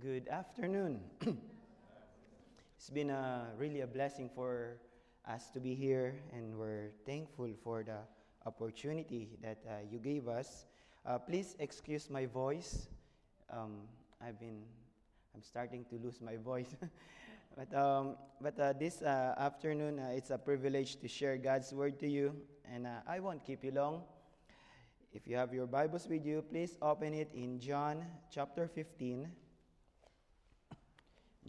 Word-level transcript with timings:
Good 0.00 0.28
afternoon. 0.28 1.00
it's 2.76 2.88
been 2.88 3.10
a, 3.10 3.48
really 3.58 3.82
a 3.82 3.86
blessing 3.86 4.30
for 4.34 4.78
us 5.28 5.50
to 5.50 5.60
be 5.60 5.74
here, 5.74 6.14
and 6.32 6.56
we're 6.56 6.92
thankful 7.04 7.50
for 7.62 7.82
the 7.82 7.98
opportunity 8.46 9.28
that 9.42 9.58
uh, 9.68 9.72
you 9.90 9.98
gave 9.98 10.26
us. 10.26 10.64
Uh, 11.04 11.18
please 11.18 11.54
excuse 11.58 12.08
my 12.08 12.24
voice. 12.24 12.88
Um, 13.52 13.82
I've 14.26 14.40
been, 14.40 14.62
I'm 15.34 15.42
starting 15.42 15.84
to 15.90 15.96
lose 15.96 16.18
my 16.22 16.36
voice. 16.50 16.74
but 17.54 17.68
um, 17.76 18.16
but 18.40 18.58
uh, 18.58 18.72
this 18.72 19.02
uh, 19.02 19.34
afternoon, 19.36 19.98
uh, 19.98 20.12
it's 20.16 20.30
a 20.30 20.38
privilege 20.38 20.96
to 21.00 21.08
share 21.08 21.36
God's 21.36 21.74
word 21.74 22.00
to 22.00 22.08
you, 22.08 22.34
and 22.72 22.86
uh, 22.86 23.00
I 23.06 23.20
won't 23.20 23.44
keep 23.44 23.62
you 23.62 23.72
long. 23.72 24.04
If 25.12 25.26
you 25.26 25.36
have 25.36 25.52
your 25.52 25.66
Bibles 25.66 26.08
with 26.08 26.24
you, 26.24 26.40
please 26.40 26.78
open 26.80 27.12
it 27.12 27.32
in 27.34 27.60
John 27.60 28.06
chapter 28.32 28.66
15. 28.66 29.49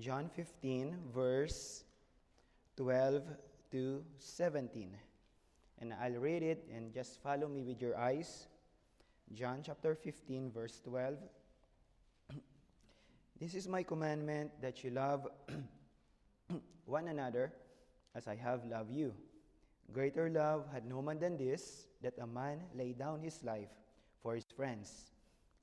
John 0.02 0.30
15, 0.34 1.14
verse 1.14 1.84
12 2.76 3.22
to 3.70 4.04
17. 4.18 4.98
And 5.78 5.94
I'll 5.94 6.18
read 6.18 6.42
it 6.42 6.66
and 6.74 6.92
just 6.92 7.22
follow 7.22 7.48
me 7.48 7.62
with 7.62 7.80
your 7.80 7.96
eyes. 7.96 8.48
John 9.32 9.62
chapter 9.64 9.94
15, 9.94 10.50
verse 10.50 10.82
12. 10.84 11.18
this 13.40 13.54
is 13.54 13.68
my 13.68 13.84
commandment 13.84 14.50
that 14.60 14.84
you 14.84 14.90
love 14.90 15.28
one 16.86 17.08
another 17.08 17.54
as 18.16 18.28
I 18.28 18.36
have 18.38 18.66
loved 18.66 18.92
you. 18.92 19.14
Greater 19.94 20.32
love 20.32 20.66
had 20.74 20.84
no 20.84 21.04
man 21.04 21.20
than 21.20 21.38
this, 21.38 21.86
that 22.02 22.18
a 22.20 22.26
man 22.26 22.58
lay 22.74 22.94
down 22.94 23.22
his 23.22 23.44
life 23.44 23.70
for 24.24 24.34
his 24.34 24.50
friends. 24.50 25.12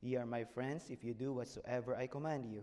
Ye 0.00 0.14
are 0.14 0.26
my 0.26 0.44
friends 0.44 0.90
if 0.90 1.02
you 1.02 1.12
do 1.12 1.32
whatsoever 1.32 1.96
I 1.96 2.06
command 2.06 2.46
you. 2.46 2.62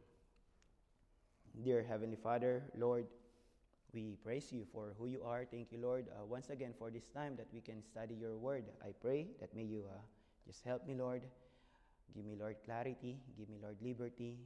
Dear 1.59 1.83
Heavenly 1.83 2.15
Father, 2.15 2.63
Lord, 2.77 3.07
we 3.93 4.15
praise 4.23 4.51
you 4.51 4.65
for 4.71 4.95
who 4.97 5.07
you 5.07 5.21
are. 5.23 5.43
Thank 5.43 5.71
you, 5.71 5.79
Lord, 5.79 6.07
uh, 6.09 6.25
once 6.25 6.49
again 6.49 6.73
for 6.79 6.89
this 6.89 7.09
time 7.09 7.35
that 7.35 7.47
we 7.53 7.59
can 7.59 7.83
study 7.83 8.15
your 8.15 8.37
word. 8.37 8.63
I 8.81 8.93
pray 9.01 9.27
that 9.41 9.53
may 9.53 9.63
you 9.63 9.83
uh, 9.91 9.99
just 10.47 10.63
help 10.63 10.87
me, 10.87 10.95
Lord. 10.95 11.21
Give 12.15 12.25
me, 12.25 12.35
Lord, 12.39 12.55
clarity. 12.63 13.19
Give 13.37 13.49
me, 13.49 13.57
Lord, 13.61 13.75
liberty. 13.81 14.37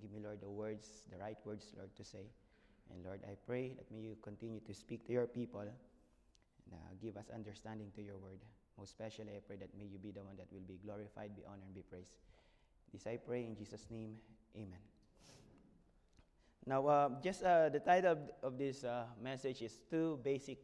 Give 0.00 0.10
me, 0.10 0.20
Lord, 0.24 0.40
the 0.40 0.48
words, 0.48 0.88
the 1.12 1.18
right 1.18 1.36
words, 1.44 1.72
Lord, 1.76 1.94
to 1.96 2.04
say. 2.04 2.24
And 2.90 3.04
Lord, 3.04 3.20
I 3.28 3.36
pray 3.46 3.74
that 3.76 3.90
may 3.92 4.00
you 4.00 4.16
continue 4.22 4.60
to 4.60 4.74
speak 4.74 5.06
to 5.06 5.12
your 5.12 5.26
people 5.26 5.60
and 5.60 5.70
uh, 6.72 6.76
give 7.02 7.16
us 7.16 7.26
understanding 7.34 7.92
to 7.96 8.02
your 8.02 8.16
word. 8.16 8.40
Most 8.78 8.90
especially, 8.90 9.36
I 9.36 9.40
pray 9.46 9.56
that 9.56 9.76
may 9.76 9.84
you 9.84 9.98
be 9.98 10.10
the 10.10 10.24
one 10.24 10.36
that 10.38 10.46
will 10.50 10.64
be 10.66 10.80
glorified, 10.82 11.36
be 11.36 11.42
honored, 11.46 11.64
and 11.66 11.74
be 11.74 11.82
praised. 11.82 12.16
This 12.92 13.06
I 13.06 13.18
pray 13.18 13.44
in 13.44 13.54
Jesus' 13.54 13.86
name. 13.90 14.16
Amen. 14.56 14.80
Now, 16.66 16.86
uh, 16.86 17.08
just 17.22 17.42
uh, 17.42 17.68
the 17.70 17.80
title 17.80 18.12
of, 18.12 18.18
of 18.42 18.58
this 18.58 18.84
uh, 18.84 19.04
message 19.22 19.62
is 19.62 19.78
Two 19.90 20.18
Basic 20.22 20.58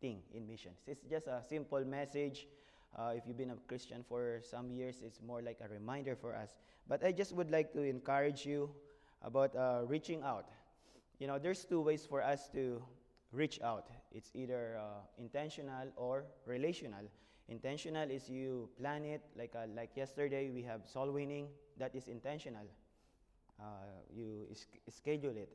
Things 0.00 0.24
in 0.34 0.46
Missions. 0.46 0.78
It's 0.86 1.04
just 1.04 1.26
a 1.26 1.42
simple 1.48 1.84
message. 1.84 2.46
Uh, 2.96 3.12
if 3.16 3.24
you've 3.26 3.36
been 3.36 3.50
a 3.50 3.56
Christian 3.66 4.04
for 4.06 4.40
some 4.42 4.70
years, 4.70 5.02
it's 5.04 5.20
more 5.22 5.42
like 5.42 5.58
a 5.64 5.68
reminder 5.68 6.14
for 6.14 6.34
us. 6.34 6.50
But 6.86 7.04
I 7.04 7.12
just 7.12 7.34
would 7.34 7.50
like 7.50 7.72
to 7.72 7.82
encourage 7.82 8.44
you 8.44 8.70
about 9.22 9.56
uh, 9.56 9.82
reaching 9.86 10.22
out. 10.22 10.50
You 11.18 11.26
know, 11.26 11.38
there's 11.38 11.64
two 11.64 11.80
ways 11.80 12.06
for 12.06 12.22
us 12.22 12.48
to 12.50 12.82
reach 13.32 13.60
out 13.60 13.88
it's 14.10 14.30
either 14.34 14.78
uh, 14.78 15.00
intentional 15.18 15.88
or 15.96 16.24
relational. 16.46 17.04
Intentional 17.48 18.10
is 18.10 18.28
you 18.28 18.68
plan 18.78 19.04
it, 19.04 19.22
like, 19.36 19.54
like 19.74 19.90
yesterday 19.96 20.50
we 20.50 20.62
have 20.62 20.82
soul 20.86 21.10
winning, 21.10 21.48
that 21.78 21.94
is 21.94 22.08
intentional 22.08 22.64
uh, 23.60 23.64
you 24.14 24.46
schedule 24.88 25.36
it. 25.36 25.50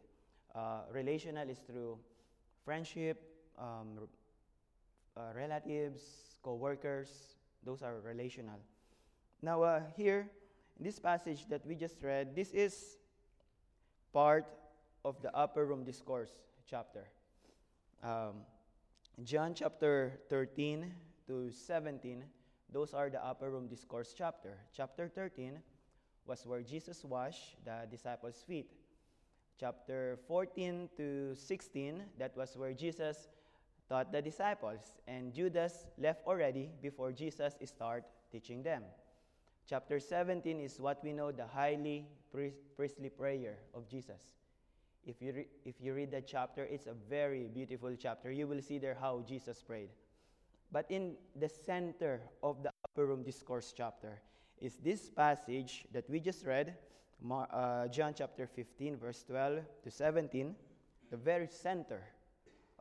Uh, 0.53 0.81
relational 0.91 1.49
is 1.49 1.57
through 1.59 1.97
friendship, 2.63 3.21
um, 3.57 4.07
uh, 5.17 5.21
relatives, 5.35 6.01
co-workers. 6.41 7.09
Those 7.65 7.81
are 7.81 7.99
relational. 8.01 8.59
Now 9.41 9.63
uh, 9.63 9.81
here, 9.95 10.29
in 10.77 10.85
this 10.85 10.99
passage 10.99 11.47
that 11.49 11.65
we 11.65 11.75
just 11.75 12.01
read, 12.01 12.35
this 12.35 12.51
is 12.51 12.97
part 14.11 14.45
of 15.03 15.21
the 15.21 15.35
upper 15.35 15.65
room 15.65 15.83
discourse 15.83 16.31
chapter. 16.69 17.07
Um, 18.03 18.45
John 19.23 19.53
chapter 19.53 20.19
13 20.29 20.91
to 21.27 21.51
17, 21.51 22.23
those 22.71 22.93
are 22.93 23.09
the 23.09 23.23
upper 23.23 23.51
room 23.51 23.67
discourse 23.67 24.13
chapter. 24.17 24.57
Chapter 24.75 25.07
13 25.07 25.59
was 26.25 26.45
where 26.45 26.61
Jesus 26.61 27.03
washed 27.03 27.55
the 27.65 27.87
disciples' 27.89 28.43
feet. 28.47 28.71
Chapter 29.59 30.19
14 30.27 30.89
to 30.97 31.35
16, 31.35 32.03
that 32.17 32.35
was 32.35 32.57
where 32.57 32.73
Jesus 32.73 33.27
taught 33.89 34.11
the 34.11 34.21
disciples, 34.21 34.97
and 35.07 35.33
Judas 35.33 35.85
left 35.97 36.25
already 36.25 36.69
before 36.81 37.11
Jesus 37.11 37.55
started 37.65 38.05
teaching 38.31 38.63
them. 38.63 38.83
Chapter 39.69 39.99
17 39.99 40.59
is 40.59 40.79
what 40.79 41.03
we 41.03 41.13
know 41.13 41.31
the 41.31 41.47
highly 41.47 42.07
priestly 42.75 43.09
prayer 43.09 43.57
of 43.73 43.87
Jesus. 43.87 44.21
If 45.05 45.21
you, 45.21 45.33
re- 45.33 45.47
if 45.65 45.75
you 45.81 45.93
read 45.93 46.11
that 46.11 46.27
chapter, 46.27 46.63
it's 46.63 46.87
a 46.87 46.93
very 47.09 47.49
beautiful 47.53 47.95
chapter. 47.99 48.31
You 48.31 48.47
will 48.47 48.61
see 48.61 48.77
there 48.77 48.97
how 48.99 49.23
Jesus 49.27 49.61
prayed. 49.61 49.89
But 50.71 50.85
in 50.89 51.15
the 51.35 51.49
center 51.49 52.21
of 52.41 52.63
the 52.63 52.71
upper 52.85 53.05
room 53.05 53.23
discourse 53.23 53.73
chapter 53.75 54.21
is 54.61 54.77
this 54.77 55.09
passage 55.09 55.85
that 55.91 56.09
we 56.09 56.19
just 56.19 56.45
read, 56.45 56.75
uh, 57.31 57.87
John 57.87 58.13
chapter 58.15 58.47
15, 58.47 58.97
verse 58.97 59.23
12 59.23 59.59
to 59.83 59.91
17, 59.91 60.55
the 61.11 61.17
very 61.17 61.47
center 61.47 62.01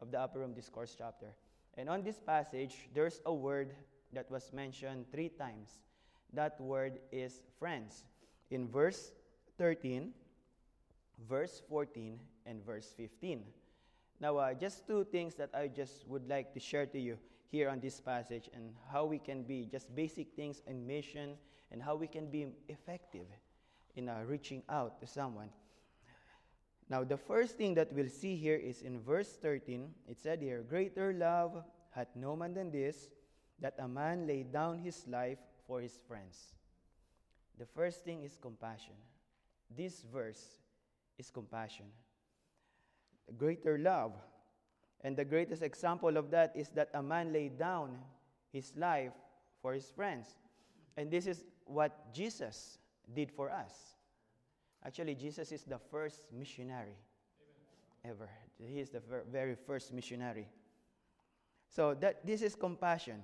of 0.01 0.11
the 0.11 0.21
upper 0.21 0.41
room 0.41 0.55
discourse 0.55 0.95
chapter. 0.97 1.35
And 1.77 1.89
on 1.89 2.03
this 2.03 2.21
passage, 2.21 2.89
there's 2.95 3.21
a 3.27 3.33
word 3.33 3.75
that 4.13 4.31
was 4.31 4.53
mentioned 4.53 5.07
three 5.11 5.29
times. 5.29 5.81
That 6.33 6.61
word 6.61 6.99
is 7.11 7.43
friends. 7.59 8.05
In 8.51 8.69
verse 8.69 9.13
13, 9.59 10.13
verse 11.29 11.63
14, 11.69 12.19
and 12.47 12.65
verse 12.65 12.93
15. 12.97 13.45
Now, 14.21 14.37
uh, 14.37 14.55
just 14.55 14.87
two 14.87 15.05
things 15.05 15.35
that 15.37 15.51
I 15.55 15.69
just 15.69 16.07
would 16.09 16.29
like 16.29 16.53
to 16.55 16.61
share 16.61 16.87
to 16.87 16.99
you 16.99 17.19
here 17.51 17.69
on 17.69 17.81
this 17.81 18.01
passage 18.01 18.49
and 18.55 18.73
how 18.91 19.05
we 19.05 19.19
can 19.19 19.43
be 19.43 19.69
just 19.71 19.95
basic 19.95 20.33
things 20.35 20.63
in 20.67 20.87
mission 20.87 21.35
and 21.73 21.83
how 21.83 21.97
we 21.97 22.07
can 22.07 22.31
be 22.31 22.47
effective 22.69 23.27
in 23.97 24.09
uh, 24.09 24.21
reaching 24.27 24.63
out 24.69 25.01
to 25.01 25.07
someone. 25.07 25.49
Now, 26.89 27.03
the 27.03 27.17
first 27.17 27.57
thing 27.57 27.75
that 27.75 27.93
we'll 27.93 28.11
see 28.11 28.37
here 28.37 28.57
is 28.57 28.83
in 28.83 29.01
verse 29.01 29.39
13. 29.41 29.89
It 30.07 30.21
said 30.21 30.43
here, 30.43 30.63
Greater 30.69 31.15
love 31.15 31.65
hath 31.91 32.09
no 32.15 32.37
man 32.37 32.55
than 32.55 32.71
this, 32.71 33.09
that 33.61 33.75
a 33.79 33.89
man 33.89 34.27
lay 34.27 34.43
down 34.43 34.79
his 34.79 35.07
life 35.09 35.39
for 35.67 35.81
his 35.81 35.99
friends. 36.07 36.55
The 37.59 37.67
first 37.67 38.05
thing 38.05 38.23
is 38.23 38.37
compassion. 38.37 38.95
This 39.75 40.05
verse 40.13 40.61
is 41.19 41.31
compassion. 41.31 41.87
Greater 43.39 43.79
love. 43.79 44.13
And 45.03 45.17
the 45.17 45.25
greatest 45.25 45.63
example 45.63 46.17
of 46.17 46.31
that 46.31 46.53
is 46.55 46.69
that 46.71 46.91
a 46.95 47.03
man 47.03 47.33
laid 47.33 47.59
down 47.59 47.99
his 48.53 48.73
life 48.77 49.13
for 49.61 49.73
his 49.73 49.91
friends. 49.91 50.37
And 50.97 51.11
this 51.11 51.27
is 51.27 51.45
what 51.73 52.13
Jesus 52.13 52.79
did 53.15 53.31
for 53.31 53.51
us. 53.51 53.73
Actually, 54.85 55.15
Jesus 55.15 55.53
is 55.53 55.63
the 55.63 55.79
first 55.79 56.23
missionary 56.33 56.97
ever. 58.05 58.29
He 58.59 58.81
is 58.81 58.91
the 58.91 59.03
very 59.31 59.55
first 59.55 59.93
missionary. 59.93 60.49
So 61.69 61.95
that 61.95 62.27
this 62.27 62.43
is 62.43 62.55
compassion. 62.55 63.23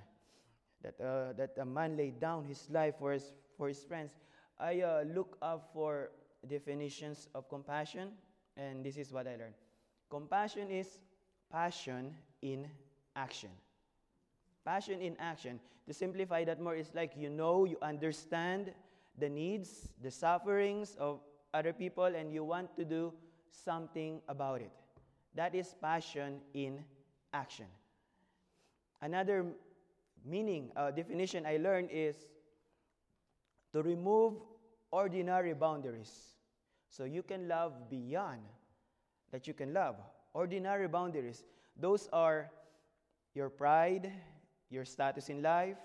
That, 0.82 1.00
uh, 1.00 1.32
that 1.34 1.58
a 1.60 1.64
man 1.64 1.96
laid 1.96 2.20
down 2.20 2.44
his 2.44 2.68
life 2.70 2.94
for 2.98 3.12
his, 3.12 3.32
for 3.56 3.68
his 3.68 3.82
friends. 3.82 4.12
I 4.58 4.80
uh, 4.80 5.04
look 5.12 5.36
up 5.42 5.70
for 5.72 6.10
definitions 6.46 7.28
of 7.34 7.48
compassion, 7.48 8.10
and 8.56 8.84
this 8.84 8.96
is 8.96 9.12
what 9.12 9.26
I 9.26 9.32
learned. 9.32 9.54
Compassion 10.08 10.70
is 10.70 11.00
passion 11.50 12.14
in 12.42 12.68
action. 13.16 13.50
Passion 14.68 15.00
in 15.00 15.16
action. 15.18 15.58
To 15.86 15.94
simplify 15.94 16.44
that 16.44 16.60
more, 16.60 16.76
it's 16.76 16.94
like 16.94 17.12
you 17.16 17.30
know, 17.30 17.64
you 17.64 17.78
understand 17.80 18.70
the 19.18 19.26
needs, 19.26 19.88
the 20.02 20.10
sufferings 20.10 20.94
of 21.00 21.20
other 21.54 21.72
people, 21.72 22.04
and 22.04 22.30
you 22.30 22.44
want 22.44 22.76
to 22.76 22.84
do 22.84 23.14
something 23.50 24.20
about 24.28 24.60
it. 24.60 24.70
That 25.34 25.54
is 25.54 25.74
passion 25.80 26.40
in 26.52 26.84
action. 27.32 27.64
Another 29.00 29.46
meaning, 30.22 30.70
uh, 30.76 30.90
definition 30.90 31.46
I 31.46 31.56
learned 31.56 31.88
is 31.90 32.16
to 33.72 33.80
remove 33.80 34.34
ordinary 34.90 35.54
boundaries. 35.54 36.12
So 36.90 37.04
you 37.04 37.22
can 37.22 37.48
love 37.48 37.72
beyond 37.88 38.42
that 39.32 39.48
you 39.48 39.54
can 39.54 39.72
love. 39.72 39.96
Ordinary 40.34 40.88
boundaries. 40.88 41.44
Those 41.74 42.06
are 42.12 42.50
your 43.34 43.48
pride, 43.48 44.12
your 44.70 44.84
status 44.84 45.28
in 45.28 45.42
life, 45.42 45.76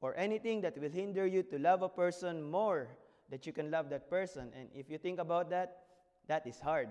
or 0.00 0.14
anything 0.16 0.60
that 0.60 0.76
will 0.78 0.90
hinder 0.90 1.26
you 1.26 1.42
to 1.42 1.58
love 1.58 1.82
a 1.82 1.88
person 1.88 2.42
more 2.42 2.88
that 3.30 3.46
you 3.46 3.52
can 3.52 3.70
love 3.70 3.88
that 3.90 4.10
person. 4.10 4.52
And 4.56 4.68
if 4.74 4.90
you 4.90 4.98
think 4.98 5.18
about 5.18 5.50
that, 5.50 5.78
that 6.28 6.46
is 6.46 6.60
hard. 6.60 6.88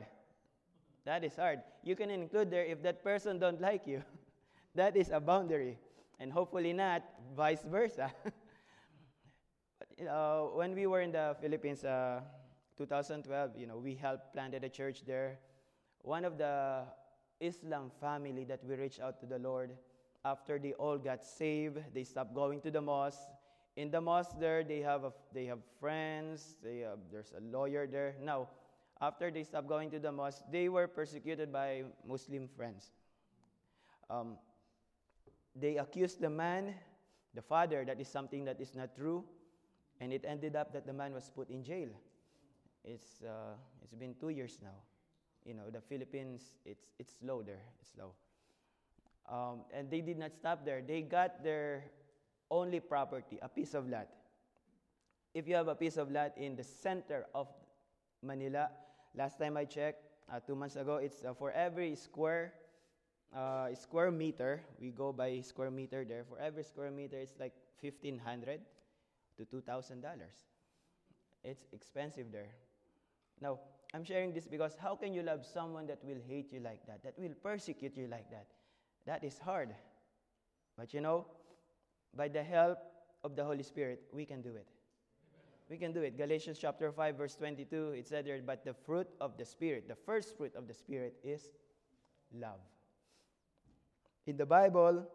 That 1.05 1.23
is 1.23 1.35
hard. 1.35 1.61
You 1.83 1.95
can 1.95 2.09
include 2.09 2.49
there 2.49 2.65
if 2.65 2.81
that 2.83 3.03
person 3.03 3.39
don't 3.39 3.61
like 3.61 3.85
you. 3.85 4.03
that 4.75 4.95
is 4.95 5.09
a 5.09 5.19
boundary. 5.19 5.77
And 6.19 6.31
hopefully 6.31 6.73
not 6.73 7.03
vice 7.35 7.63
versa. 7.69 8.11
uh, 10.09 10.41
when 10.55 10.73
we 10.73 10.87
were 10.87 11.01
in 11.01 11.11
the 11.11 11.35
Philippines, 11.41 11.83
uh, 11.83 12.21
2012, 12.77 13.51
you 13.57 13.67
know, 13.67 13.77
we 13.77 13.95
helped 13.95 14.33
planted 14.33 14.63
a 14.63 14.69
church 14.69 15.03
there. 15.05 15.39
One 16.01 16.25
of 16.25 16.37
the 16.37 16.83
Islam 17.39 17.91
family 17.99 18.45
that 18.45 18.63
we 18.63 18.75
reached 18.75 18.99
out 18.99 19.19
to 19.19 19.25
the 19.25 19.39
Lord, 19.39 19.71
after 20.25 20.57
they 20.57 20.73
all 20.73 20.97
got 20.97 21.23
saved, 21.23 21.79
they 21.93 22.03
stopped 22.03 22.33
going 22.33 22.61
to 22.61 22.71
the 22.71 22.81
mosque. 22.81 23.27
In 23.75 23.91
the 23.91 23.99
mosque 23.99 24.35
there, 24.39 24.63
they 24.63 24.79
have, 24.79 25.03
a, 25.03 25.11
they 25.33 25.45
have 25.45 25.59
friends, 25.79 26.55
they 26.63 26.79
have, 26.79 26.99
there's 27.11 27.33
a 27.37 27.41
lawyer 27.41 27.87
there. 27.87 28.15
Now, 28.21 28.47
after 29.01 29.31
they 29.31 29.43
stopped 29.43 29.67
going 29.67 29.89
to 29.91 29.99
the 29.99 30.11
mosque, 30.11 30.43
they 30.51 30.69
were 30.69 30.87
persecuted 30.87 31.51
by 31.51 31.83
Muslim 32.07 32.47
friends. 32.47 32.91
Um, 34.09 34.37
they 35.55 35.77
accused 35.77 36.21
the 36.21 36.29
man, 36.29 36.75
the 37.33 37.41
father, 37.41 37.83
that 37.85 37.99
is 37.99 38.07
something 38.07 38.45
that 38.45 38.61
is 38.61 38.75
not 38.75 38.95
true, 38.95 39.23
and 39.99 40.13
it 40.13 40.23
ended 40.27 40.55
up 40.55 40.71
that 40.73 40.85
the 40.85 40.93
man 40.93 41.13
was 41.13 41.29
put 41.29 41.49
in 41.49 41.63
jail. 41.63 41.89
It's, 42.85 43.23
uh, 43.23 43.55
it's 43.83 43.93
been 43.93 44.15
two 44.19 44.29
years 44.29 44.59
now. 44.61 44.75
You 45.45 45.53
know, 45.53 45.69
the 45.71 45.81
Philippines, 45.81 46.53
it's, 46.65 46.85
it's 46.99 47.13
slow 47.19 47.41
there. 47.41 47.61
It's 47.79 47.91
slow. 47.93 48.13
Um, 49.29 49.61
and 49.73 49.89
they 49.89 50.01
did 50.01 50.17
not 50.17 50.33
stop 50.33 50.65
there. 50.65 50.81
They 50.81 51.01
got 51.01 51.43
their 51.43 51.85
only 52.51 52.79
property, 52.79 53.39
a 53.41 53.49
piece 53.49 53.73
of 53.73 53.89
land. 53.89 54.07
If 55.33 55.47
you 55.47 55.55
have 55.55 55.67
a 55.67 55.75
piece 55.75 55.97
of 55.97 56.11
land 56.11 56.33
in 56.37 56.55
the 56.55 56.63
center 56.63 57.25
of 57.33 57.47
Manila, 58.21 58.69
last 59.15 59.39
time 59.39 59.57
I 59.57 59.65
checked, 59.65 60.03
uh, 60.31 60.39
two 60.39 60.55
months 60.55 60.75
ago, 60.75 60.97
it's 60.97 61.23
uh, 61.23 61.33
for 61.33 61.51
every 61.51 61.95
square 61.95 62.53
uh, 63.35 63.73
square 63.73 64.11
meter. 64.11 64.61
We 64.79 64.91
go 64.91 65.11
by 65.11 65.41
square 65.41 65.71
meter 65.71 66.05
there. 66.05 66.23
For 66.23 66.37
every 66.37 66.63
square 66.63 66.91
meter, 66.91 67.17
it's 67.17 67.33
like 67.39 67.53
fifteen 67.81 68.19
hundred 68.19 68.61
to 69.37 69.45
two 69.45 69.61
thousand 69.61 70.01
dollars. 70.01 70.35
It's 71.43 71.65
expensive 71.73 72.31
there. 72.31 72.51
Now, 73.41 73.59
I'm 73.93 74.03
sharing 74.03 74.33
this 74.33 74.47
because 74.47 74.75
how 74.79 74.95
can 74.95 75.13
you 75.13 75.23
love 75.23 75.45
someone 75.45 75.87
that 75.87 76.03
will 76.03 76.21
hate 76.27 76.53
you 76.53 76.59
like 76.59 76.85
that, 76.87 77.03
that 77.03 77.17
will 77.17 77.33
persecute 77.41 77.97
you 77.97 78.07
like 78.07 78.29
that? 78.31 78.47
That 79.05 79.23
is 79.23 79.38
hard. 79.38 79.69
But 80.77 80.94
you 80.94 81.01
know, 81.01 81.25
by 82.15 82.27
the 82.27 82.44
help 82.44 82.77
of 83.23 83.35
the 83.35 83.44
Holy 83.44 83.63
Spirit, 83.63 84.03
we 84.11 84.25
can 84.25 84.41
do 84.41 84.55
it. 84.55 84.67
We 85.69 85.77
can 85.77 85.94
do 85.94 86.01
it. 86.01 86.17
Galatians 86.17 86.57
chapter 86.59 86.91
5, 86.91 87.17
verse 87.17 87.35
22, 87.35 87.91
it 87.91 88.07
said 88.07 88.25
there, 88.25 88.39
but 88.45 88.63
the 88.63 88.73
fruit 88.73 89.07
of 89.21 89.38
the 89.38 89.45
Spirit, 89.45 89.88
the 89.88 89.95
first 89.95 90.38
fruit 90.38 90.53
of 90.55 90.67
the 90.67 90.73
Spirit 90.73 91.15
is 91.23 91.50
love. 92.33 92.59
In 94.27 94.38
the 94.38 94.45
Bible, 94.45 95.07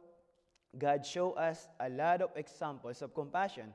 God 0.76 1.04
showed 1.04 1.34
us 1.34 1.68
a 1.80 1.88
lot 1.88 2.22
of 2.22 2.30
examples 2.36 3.02
of 3.02 3.14
compassion. 3.14 3.72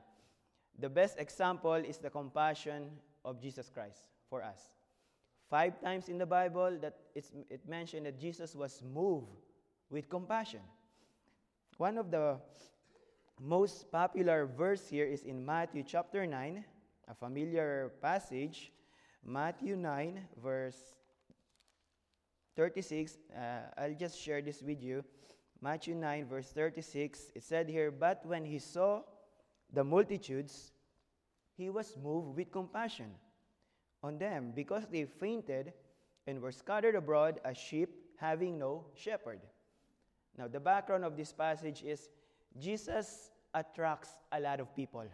The 0.78 0.88
best 0.88 1.18
example 1.18 1.74
is 1.74 1.98
the 1.98 2.10
compassion 2.10 2.90
of 3.24 3.40
Jesus 3.40 3.70
Christ 3.72 3.98
for 4.28 4.42
us. 4.42 4.60
Five 5.48 5.80
times 5.80 6.08
in 6.08 6.18
the 6.18 6.26
Bible 6.26 6.78
that 6.80 6.96
it 7.14 7.68
mentioned 7.68 8.06
that 8.06 8.18
Jesus 8.18 8.54
was 8.54 8.82
moved 8.82 9.28
with 9.90 10.08
compassion. 10.08 10.60
One 11.76 11.98
of 11.98 12.10
the 12.10 12.38
most 13.40 13.90
popular 13.90 14.46
verse 14.46 14.88
here 14.88 15.06
is 15.06 15.22
in 15.22 15.44
Matthew 15.44 15.82
chapter 15.86 16.26
9, 16.26 16.64
a 17.08 17.14
familiar 17.14 17.92
passage. 18.00 18.72
Matthew 19.24 19.76
9, 19.76 20.20
verse 20.42 20.94
36. 22.56 23.18
Uh, 23.34 23.40
I'll 23.76 23.94
just 23.94 24.18
share 24.20 24.42
this 24.42 24.62
with 24.62 24.82
you. 24.82 25.04
Matthew 25.60 25.94
9, 25.94 26.26
verse 26.26 26.50
36. 26.52 27.32
It 27.34 27.42
said 27.42 27.68
here, 27.68 27.90
But 27.90 28.24
when 28.24 28.44
he 28.44 28.58
saw 28.58 29.02
the 29.72 29.82
multitudes, 29.82 30.72
he 31.56 31.70
was 31.70 31.96
moved 32.02 32.36
with 32.36 32.52
compassion 32.52 33.10
on 34.02 34.18
them 34.18 34.52
because 34.54 34.86
they 34.90 35.04
fainted 35.04 35.72
and 36.26 36.40
were 36.40 36.52
scattered 36.52 36.94
abroad 36.94 37.40
as 37.44 37.56
sheep 37.56 37.90
having 38.18 38.58
no 38.58 38.84
shepherd. 38.94 39.40
Now, 40.36 40.48
the 40.48 40.60
background 40.60 41.04
of 41.04 41.16
this 41.16 41.32
passage 41.32 41.82
is 41.82 42.08
Jesus 42.58 43.30
attracts 43.54 44.10
a 44.32 44.40
lot 44.40 44.60
of 44.60 44.74
people. 44.74 45.04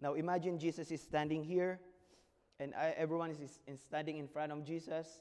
Now, 0.00 0.14
imagine 0.14 0.58
Jesus 0.58 0.90
is 0.90 1.02
standing 1.02 1.44
here, 1.44 1.80
and 2.58 2.74
everyone 2.96 3.30
is, 3.30 3.60
is 3.66 3.80
standing 3.80 4.18
in 4.18 4.28
front 4.28 4.52
of 4.52 4.64
Jesus. 4.64 5.20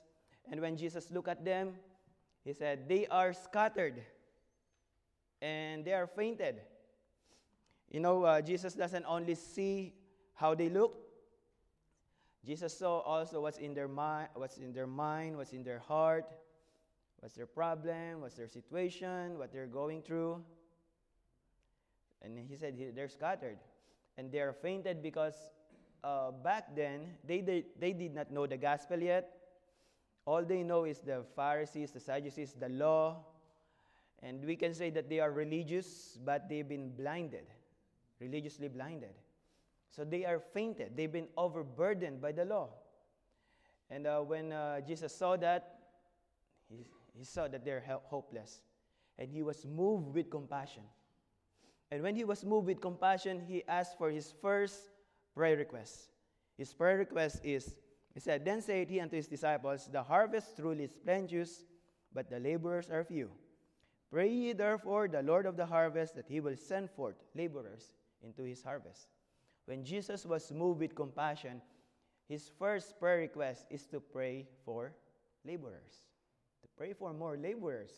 And 0.49 0.61
when 0.61 0.77
Jesus 0.77 1.11
looked 1.11 1.27
at 1.27 1.43
them, 1.43 1.73
he 2.43 2.53
said, 2.53 2.87
They 2.87 3.07
are 3.07 3.33
scattered 3.33 4.01
and 5.41 5.85
they 5.85 5.93
are 5.93 6.07
fainted. 6.07 6.61
You 7.89 7.99
know, 7.99 8.23
uh, 8.23 8.41
Jesus 8.41 8.73
doesn't 8.73 9.05
only 9.07 9.35
see 9.35 9.93
how 10.35 10.55
they 10.55 10.69
look, 10.69 10.95
Jesus 12.45 12.77
saw 12.77 12.99
also 12.99 13.41
what's 13.41 13.57
in 13.57 13.73
their 13.73 13.87
mind, 13.87 14.29
what's 14.33 14.57
in 14.57 14.73
their 14.73 14.87
mind, 14.87 15.35
what's 15.37 15.53
in 15.53 15.63
their 15.63 15.79
heart, 15.79 16.25
what's 17.19 17.35
their 17.35 17.45
problem, 17.45 18.21
what's 18.21 18.35
their 18.35 18.47
situation, 18.47 19.37
what 19.37 19.51
they're 19.51 19.67
going 19.67 20.01
through. 20.01 20.41
And 22.21 22.37
he 22.37 22.55
said 22.55 22.77
they're 22.95 23.09
scattered. 23.09 23.57
And 24.17 24.31
they're 24.31 24.53
fainted 24.53 25.01
because 25.01 25.35
uh, 26.03 26.31
back 26.31 26.75
then 26.75 27.01
they, 27.25 27.41
they, 27.41 27.65
they 27.79 27.93
did 27.93 28.13
not 28.13 28.31
know 28.31 28.45
the 28.47 28.57
gospel 28.57 28.99
yet. 28.99 29.31
All 30.25 30.43
they 30.43 30.63
know 30.63 30.83
is 30.83 30.99
the 30.99 31.23
Pharisees, 31.35 31.91
the 31.91 31.99
Sadducees, 31.99 32.53
the 32.59 32.69
law. 32.69 33.25
And 34.21 34.43
we 34.43 34.55
can 34.55 34.73
say 34.73 34.89
that 34.91 35.09
they 35.09 35.19
are 35.19 35.31
religious, 35.31 36.19
but 36.25 36.49
they've 36.49 36.67
been 36.67 36.91
blinded, 36.91 37.45
religiously 38.19 38.67
blinded. 38.67 39.13
So 39.89 40.03
they 40.03 40.25
are 40.25 40.39
fainted. 40.39 40.91
They've 40.95 41.11
been 41.11 41.29
overburdened 41.37 42.21
by 42.21 42.33
the 42.33 42.45
law. 42.45 42.69
And 43.89 44.05
uh, 44.05 44.19
when 44.19 44.51
uh, 44.51 44.81
Jesus 44.81 45.15
saw 45.15 45.35
that, 45.37 45.79
he, 46.69 46.85
he 47.19 47.25
saw 47.25 47.49
that 47.49 47.65
they're 47.65 47.83
hopeless. 48.05 48.61
And 49.17 49.29
he 49.29 49.43
was 49.43 49.65
moved 49.65 50.15
with 50.15 50.29
compassion. 50.29 50.83
And 51.91 52.01
when 52.01 52.15
he 52.15 52.23
was 52.23 52.45
moved 52.45 52.67
with 52.67 52.79
compassion, 52.79 53.41
he 53.45 53.63
asked 53.67 53.97
for 53.97 54.09
his 54.09 54.33
first 54.41 54.79
prayer 55.35 55.57
request. 55.57 56.11
His 56.57 56.73
prayer 56.73 56.97
request 56.97 57.41
is, 57.43 57.75
he 58.13 58.21
said, 58.21 58.45
Then 58.45 58.61
said 58.61 58.89
he 58.89 59.01
unto 59.01 59.17
his 59.17 59.27
disciples, 59.27 59.89
The 59.91 60.01
harvest 60.01 60.55
truly 60.55 60.85
is 60.85 60.95
plenteous, 60.95 61.65
but 62.13 62.29
the 62.29 62.39
laborers 62.39 62.89
are 62.89 63.03
few. 63.03 63.29
Pray 64.09 64.29
ye 64.29 64.53
therefore 64.53 65.09
the 65.09 65.21
Lord 65.21 65.45
of 65.45 65.57
the 65.57 65.65
harvest 65.65 66.15
that 66.15 66.29
he 66.29 66.39
will 66.39 66.55
send 66.55 66.89
forth 66.89 67.15
laborers 67.35 67.91
into 68.23 68.43
his 68.43 68.63
harvest. 68.63 69.07
When 69.65 69.83
Jesus 69.83 70.25
was 70.25 70.51
moved 70.51 70.79
with 70.79 70.95
compassion, 70.95 71.61
his 72.27 72.49
first 72.57 72.99
prayer 72.99 73.17
request 73.17 73.65
is 73.69 73.85
to 73.87 73.99
pray 73.99 74.47
for 74.63 74.93
laborers, 75.45 76.05
pray 76.79 76.93
for 76.93 77.11
more 77.11 77.35
laborers. 77.35 77.91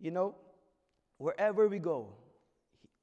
You 0.00 0.10
know, 0.10 0.34
wherever 1.18 1.68
we 1.68 1.78
go, 1.78 2.08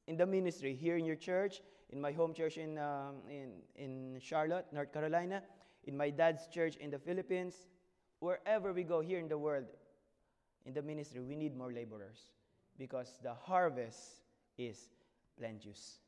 in 0.07 0.17
the 0.17 0.25
ministry, 0.25 0.75
here 0.75 0.97
in 0.97 1.05
your 1.05 1.15
church, 1.15 1.61
in 1.89 2.01
my 2.01 2.11
home 2.11 2.33
church 2.33 2.57
in, 2.57 2.77
um, 2.77 3.15
in, 3.29 3.53
in 3.77 4.19
Charlotte, 4.19 4.65
North 4.73 4.91
Carolina, 4.91 5.41
in 5.85 5.95
my 5.95 6.09
dad's 6.09 6.47
church 6.47 6.75
in 6.75 6.91
the 6.91 6.99
Philippines, 6.99 7.55
wherever 8.19 8.73
we 8.73 8.83
go 8.83 8.99
here 8.99 9.19
in 9.19 9.29
the 9.29 9.37
world, 9.37 9.67
in 10.65 10.73
the 10.73 10.81
ministry, 10.81 11.21
we 11.21 11.37
need 11.37 11.55
more 11.55 11.71
laborers 11.71 12.27
because 12.77 13.19
the 13.23 13.33
harvest 13.33 14.01
is 14.57 14.89
plenteous. 15.39 15.99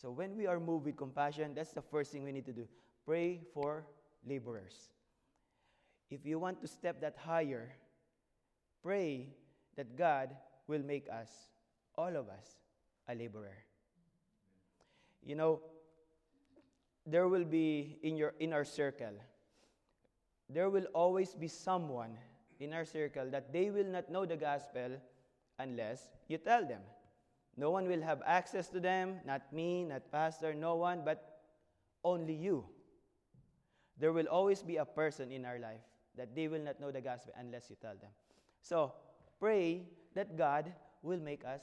So 0.00 0.12
when 0.12 0.36
we 0.36 0.46
are 0.46 0.60
moved 0.60 0.86
with 0.86 0.96
compassion, 0.96 1.54
that's 1.56 1.72
the 1.72 1.82
first 1.82 2.12
thing 2.12 2.22
we 2.22 2.30
need 2.30 2.46
to 2.46 2.52
do. 2.52 2.68
Pray 3.04 3.40
for 3.52 3.84
laborers. 4.24 4.90
If 6.10 6.26
you 6.26 6.38
want 6.38 6.60
to 6.60 6.66
step 6.66 7.00
that 7.02 7.16
higher, 7.16 7.72
pray 8.82 9.28
that 9.76 9.96
God 9.96 10.30
will 10.66 10.82
make 10.82 11.06
us, 11.08 11.30
all 11.96 12.16
of 12.16 12.28
us, 12.28 12.58
a 13.08 13.14
laborer. 13.14 13.64
You 15.22 15.36
know, 15.36 15.60
there 17.06 17.28
will 17.28 17.44
be 17.44 17.98
in 18.02 18.16
your 18.16 18.34
in 18.40 18.52
our 18.52 18.64
circle, 18.64 19.14
there 20.48 20.68
will 20.68 20.86
always 20.94 21.34
be 21.34 21.48
someone 21.48 22.18
in 22.58 22.72
our 22.72 22.84
circle 22.84 23.30
that 23.30 23.52
they 23.52 23.70
will 23.70 23.86
not 23.86 24.10
know 24.10 24.26
the 24.26 24.36
gospel 24.36 24.90
unless 25.58 26.10
you 26.28 26.38
tell 26.38 26.66
them. 26.66 26.82
No 27.56 27.70
one 27.70 27.86
will 27.86 28.02
have 28.02 28.22
access 28.26 28.68
to 28.68 28.80
them, 28.80 29.20
not 29.24 29.52
me, 29.52 29.84
not 29.84 30.10
pastor, 30.10 30.54
no 30.54 30.76
one, 30.76 31.02
but 31.04 31.40
only 32.04 32.34
you. 32.34 32.64
There 33.98 34.12
will 34.12 34.26
always 34.26 34.62
be 34.62 34.76
a 34.76 34.84
person 34.84 35.30
in 35.30 35.44
our 35.44 35.58
life 35.58 35.89
that 36.16 36.34
they 36.34 36.48
will 36.48 36.60
not 36.60 36.80
know 36.80 36.90
the 36.90 37.00
gospel 37.00 37.32
unless 37.38 37.70
you 37.70 37.76
tell 37.80 37.94
them. 37.94 38.10
So, 38.62 38.92
pray 39.38 39.82
that 40.14 40.36
God 40.36 40.72
will 41.02 41.20
make 41.20 41.44
us 41.44 41.62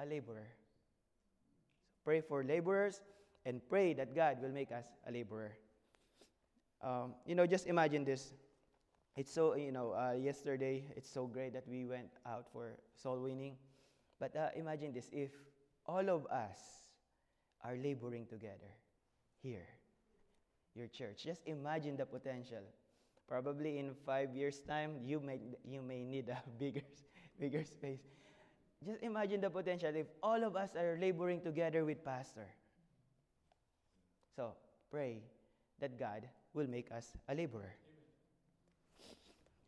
a 0.00 0.06
laborer. 0.06 0.48
Pray 2.04 2.20
for 2.20 2.42
laborers 2.42 3.00
and 3.44 3.60
pray 3.68 3.92
that 3.94 4.14
God 4.14 4.40
will 4.40 4.50
make 4.50 4.72
us 4.72 4.84
a 5.06 5.12
laborer. 5.12 5.52
Um, 6.82 7.14
you 7.26 7.34
know, 7.34 7.46
just 7.46 7.66
imagine 7.66 8.04
this. 8.04 8.32
It's 9.16 9.32
so, 9.32 9.56
you 9.56 9.72
know, 9.72 9.92
uh, 9.92 10.12
yesterday, 10.12 10.84
it's 10.96 11.10
so 11.10 11.26
great 11.26 11.52
that 11.54 11.66
we 11.68 11.84
went 11.84 12.10
out 12.24 12.46
for 12.52 12.78
soul 12.94 13.18
winning. 13.20 13.56
But 14.20 14.36
uh, 14.36 14.48
imagine 14.56 14.92
this 14.92 15.10
if 15.12 15.30
all 15.86 16.08
of 16.08 16.26
us 16.26 16.58
are 17.64 17.76
laboring 17.76 18.26
together 18.26 18.70
here, 19.42 19.66
your 20.74 20.86
church. 20.86 21.24
Just 21.24 21.42
imagine 21.46 21.96
the 21.96 22.06
potential. 22.06 22.62
Probably 23.28 23.78
in 23.78 23.92
five 24.06 24.34
years' 24.34 24.60
time, 24.60 24.96
you 25.04 25.20
may, 25.20 25.38
you 25.68 25.82
may 25.82 26.02
need 26.02 26.28
a 26.30 26.42
bigger, 26.58 26.82
bigger 27.38 27.62
space. 27.64 28.00
Just 28.84 29.02
imagine 29.02 29.40
the 29.40 29.50
potential 29.50 29.90
if 29.94 30.06
all 30.22 30.42
of 30.44 30.56
us 30.56 30.74
are 30.76 30.96
laboring 31.00 31.40
together 31.40 31.84
with 31.84 32.04
Pastor. 32.04 32.46
So 34.34 34.54
pray 34.90 35.22
that 35.80 35.98
God 35.98 36.28
will 36.54 36.68
make 36.68 36.90
us 36.92 37.12
a 37.28 37.34
laborer. 37.34 37.74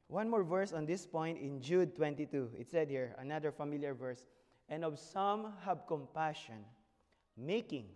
One 0.07 0.29
more 0.29 0.43
verse 0.43 0.73
on 0.73 0.87
this 0.87 1.07
point 1.07 1.39
in 1.39 1.61
Jude 1.61 1.95
22. 1.95 2.51
It 2.59 2.69
said 2.71 2.89
here, 2.91 3.15
another 3.19 3.53
familiar 3.53 3.95
verse. 3.95 4.27
And 4.69 4.85
of 4.85 4.99
some 4.99 5.53
have 5.65 5.87
compassion, 5.87 6.65
making 7.37 7.87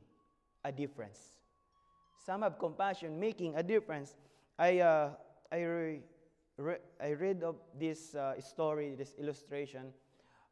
a 0.65 0.71
difference. 0.71 1.19
Some 2.25 2.43
have 2.43 2.59
compassion, 2.59 3.19
making 3.19 3.57
a 3.57 3.63
difference. 3.63 4.15
I, 4.59 4.79
uh, 4.79 5.11
I, 5.55 5.63
re, 5.63 6.01
I 7.01 7.11
read 7.11 7.45
of 7.45 7.55
this 7.79 8.17
uh, 8.17 8.41
story, 8.41 8.97
this 8.97 9.15
illustration. 9.21 9.93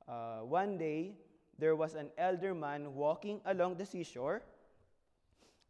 Uh, 0.07 0.47
one 0.47 0.79
day, 0.79 1.17
there 1.59 1.75
was 1.75 1.97
an 1.97 2.11
elder 2.17 2.55
man 2.55 2.95
walking 2.95 3.41
along 3.47 3.79
the 3.79 3.85
seashore. 3.85 4.43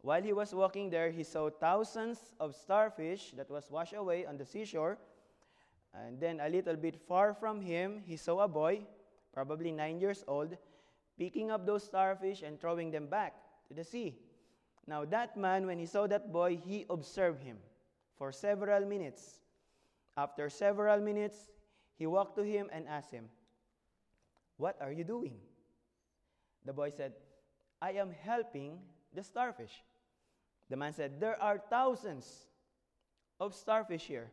While 0.02 0.22
he 0.22 0.34
was 0.34 0.52
walking 0.54 0.90
there, 0.90 1.10
he 1.10 1.22
saw 1.22 1.48
thousands 1.48 2.18
of 2.40 2.54
starfish 2.54 3.32
that 3.38 3.50
was 3.50 3.70
washed 3.70 3.94
away 3.94 4.26
on 4.26 4.36
the 4.36 4.44
seashore. 4.44 4.98
And 5.94 6.20
then 6.20 6.40
a 6.40 6.50
little 6.50 6.76
bit 6.76 7.00
far 7.08 7.32
from 7.32 7.62
him, 7.62 8.02
he 8.04 8.18
saw 8.18 8.40
a 8.40 8.48
boy, 8.48 8.82
probably 9.32 9.72
nine 9.72 9.98
years 9.98 10.24
old, 10.28 10.58
picking 11.18 11.50
up 11.50 11.64
those 11.64 11.84
starfish 11.84 12.42
and 12.42 12.60
throwing 12.60 12.90
them 12.90 13.06
back 13.06 13.32
to 13.68 13.72
the 13.72 13.84
sea. 13.84 14.14
Now, 14.86 15.06
that 15.06 15.38
man, 15.38 15.64
when 15.64 15.78
he 15.78 15.86
saw 15.86 16.06
that 16.08 16.30
boy, 16.30 16.60
he 16.62 16.84
observed 16.90 17.42
him 17.42 17.56
for 18.22 18.30
several 18.30 18.86
minutes. 18.86 19.40
After 20.16 20.48
several 20.48 21.00
minutes, 21.00 21.50
he 21.98 22.06
walked 22.06 22.36
to 22.36 22.44
him 22.44 22.70
and 22.72 22.86
asked 22.86 23.10
him, 23.10 23.24
What 24.58 24.76
are 24.80 24.92
you 24.92 25.02
doing? 25.02 25.34
The 26.64 26.72
boy 26.72 26.92
said, 26.96 27.14
I 27.80 27.98
am 27.98 28.14
helping 28.22 28.78
the 29.12 29.24
starfish. 29.24 29.82
The 30.70 30.76
man 30.76 30.92
said, 30.92 31.18
There 31.18 31.34
are 31.42 31.58
thousands 31.68 32.46
of 33.40 33.56
starfish 33.56 34.04
here. 34.04 34.30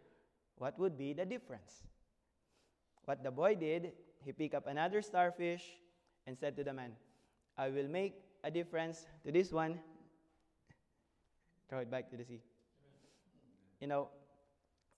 What 0.59 0.77
would 0.77 0.95
be 0.95 1.13
the 1.13 1.25
difference? 1.25 1.81
What 3.05 3.23
the 3.23 3.31
boy 3.31 3.55
did, 3.55 3.93
he 4.23 4.33
picked 4.33 4.53
up 4.53 4.67
another 4.67 5.01
starfish 5.01 5.63
and 6.27 6.37
said 6.37 6.55
to 6.57 6.63
the 6.63 6.73
man, 6.73 6.91
I 7.57 7.69
will 7.69 7.87
make 7.87 8.21
a 8.43 8.51
difference 8.51 9.07
to 9.25 9.31
this 9.31 9.51
one. 9.51 9.79
Throw 11.69 11.79
it 11.79 11.89
back 11.89 12.11
to 12.11 12.17
the 12.17 12.23
sea. 12.23 12.43
You 13.79 13.87
know, 13.87 14.09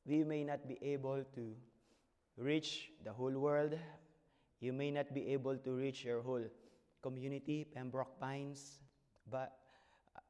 we 0.06 0.24
may 0.24 0.44
not 0.44 0.68
be 0.68 0.78
able 0.82 1.24
to 1.36 1.56
reach 2.38 2.90
the 3.04 3.14
whole 3.14 3.32
world. 3.32 3.78
You 4.60 4.74
may 4.74 4.92
not 4.92 5.14
be 5.14 5.28
able 5.34 5.58
to 5.58 5.72
reach 5.72 6.04
your 6.04 6.22
whole 6.22 6.46
community, 7.02 7.66
Pembroke 7.66 8.20
Pines, 8.20 8.80
but 9.30 9.54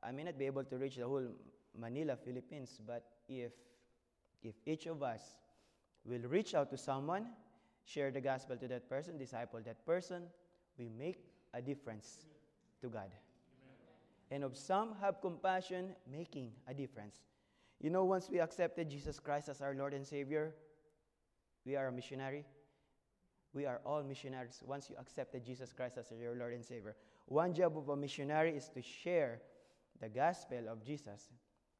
I 0.04 0.12
may 0.12 0.24
not 0.24 0.38
be 0.38 0.46
able 0.46 0.64
to 0.64 0.78
reach 0.78 0.96
the 0.98 1.08
whole 1.08 1.28
Manila, 1.78 2.16
Philippines, 2.16 2.82
but 2.86 3.04
if 3.28 3.52
if 4.44 4.56
each 4.66 4.88
of 4.88 5.04
us 5.04 5.22
will 6.04 6.22
reach 6.28 6.56
out 6.56 6.70
to 6.72 6.78
someone, 6.78 7.28
share 7.86 8.12
the 8.12 8.22
gospel 8.22 8.58
to 8.58 8.68
that 8.68 8.90
person, 8.90 9.18
disciple 9.18 9.60
that 9.64 9.86
person, 9.86 10.24
we 10.78 10.90
make 10.90 11.24
a 11.54 11.62
difference 11.62 12.26
to 12.82 12.90
God. 12.90 13.12
And 14.32 14.44
of 14.44 14.58
some 14.58 14.96
have 15.00 15.22
compassion, 15.22 15.94
making 16.10 16.52
a 16.68 16.74
difference. 16.74 17.20
You 17.82 17.90
know, 17.90 18.06
once 18.06 18.30
we 18.30 18.40
accepted 18.40 18.90
Jesus 18.90 19.20
Christ 19.20 19.50
as 19.50 19.62
our 19.62 19.74
Lord 19.74 19.94
and 19.94 20.06
Savior, 20.06 20.54
we 21.66 21.76
are 21.76 21.88
a 21.88 21.92
missionary. 21.92 22.46
We 23.54 23.66
are 23.66 23.82
all 23.86 24.04
missionaries 24.04 24.62
once 24.66 24.90
you 24.90 24.96
accepted 25.00 25.44
Jesus 25.44 25.74
Christ 25.74 25.98
as 25.98 26.12
your 26.18 26.36
Lord 26.36 26.54
and 26.54 26.64
Savior. 26.64 26.96
One 27.26 27.54
job 27.54 27.78
of 27.78 27.90
a 27.90 27.96
missionary 27.98 28.56
is 28.56 28.70
to 28.70 28.82
share 28.82 29.42
the 30.00 30.08
gospel 30.08 30.70
of 30.70 30.86
Jesus. 30.86 31.30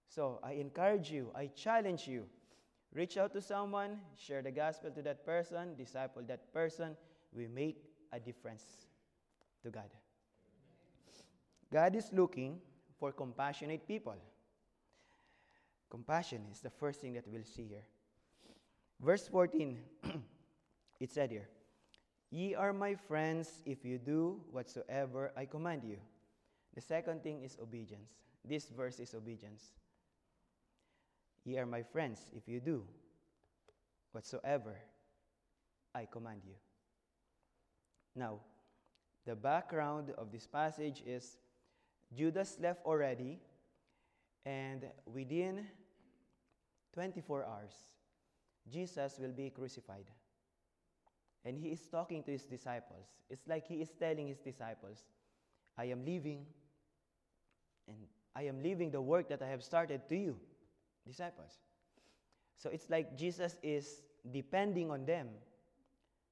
So 0.08 0.40
I 0.44 0.54
encourage 0.54 1.12
you, 1.12 1.32
I 1.36 1.48
challenge 1.48 2.08
you 2.08 2.26
Reach 2.94 3.16
out 3.18 3.32
to 3.34 3.42
someone, 3.42 4.00
share 4.18 4.42
the 4.42 4.52
gospel 4.52 4.92
to 4.92 5.02
that 5.04 5.26
person, 5.26 5.76
disciple 5.76 6.24
that 6.28 6.54
person. 6.54 6.98
We 7.32 7.48
make 7.48 7.86
a 8.12 8.20
difference 8.20 8.64
to 9.64 9.70
God. 9.70 9.90
God 11.72 11.96
is 11.96 12.10
looking 12.12 12.60
for 13.00 13.14
compassionate 13.14 13.88
people. 13.88 14.16
Compassion 15.92 16.42
is 16.50 16.62
the 16.62 16.70
first 16.70 17.02
thing 17.02 17.14
that 17.14 17.28
we'll 17.28 17.44
see 17.44 17.68
here. 17.68 17.84
Verse 19.02 19.28
14, 19.28 19.78
it 21.02 21.12
said 21.12 21.30
here, 21.32 21.50
Ye 22.32 22.56
are 22.56 22.72
my 22.72 22.96
friends 22.96 23.62
if 23.66 23.84
you 23.84 23.98
do 23.98 24.40
whatsoever 24.52 25.34
I 25.36 25.44
command 25.44 25.84
you. 25.84 25.98
The 26.74 26.80
second 26.80 27.24
thing 27.24 27.44
is 27.44 27.58
obedience. 27.62 28.14
This 28.46 28.70
verse 28.70 29.02
is 29.02 29.14
obedience. 29.14 29.74
Ye 31.44 31.58
are 31.58 31.66
my 31.66 31.84
friends 31.84 32.32
if 32.34 32.48
you 32.48 32.62
do 32.62 32.86
whatsoever 34.14 34.78
I 35.94 36.08
command 36.10 36.44
you. 36.46 36.56
Now, 38.16 38.40
the 39.26 39.36
background 39.36 40.14
of 40.18 40.32
this 40.32 40.48
passage 40.48 41.04
is 41.06 41.36
Judas 42.16 42.58
left 42.62 42.86
already, 42.86 43.40
and 44.46 44.86
within 45.06 45.68
24 46.94 47.46
hours, 47.46 47.74
Jesus 48.70 49.18
will 49.20 49.32
be 49.32 49.50
crucified. 49.50 50.06
And 51.44 51.58
he 51.58 51.70
is 51.70 51.88
talking 51.88 52.24
to 52.24 52.32
his 52.32 52.44
disciples. 52.44 53.08
It's 53.30 53.48
like 53.48 53.68
he 53.68 53.76
is 53.76 53.90
telling 54.00 54.28
his 54.28 54.40
disciples, 54.40 55.00
I 55.78 55.86
am 55.86 56.06
leaving, 56.06 56.46
and 57.88 57.98
I 58.36 58.44
am 58.44 58.62
leaving 58.62 58.92
the 58.92 59.02
work 59.02 59.30
that 59.30 59.42
I 59.42 59.48
have 59.48 59.64
started 59.64 60.02
to 60.10 60.16
you 60.16 60.38
disciples. 61.08 61.52
So 62.58 62.70
it's 62.70 62.90
like 62.90 63.18
Jesus 63.18 63.58
is 63.64 64.04
depending 64.32 64.92
on 64.92 65.06
them 65.06 65.30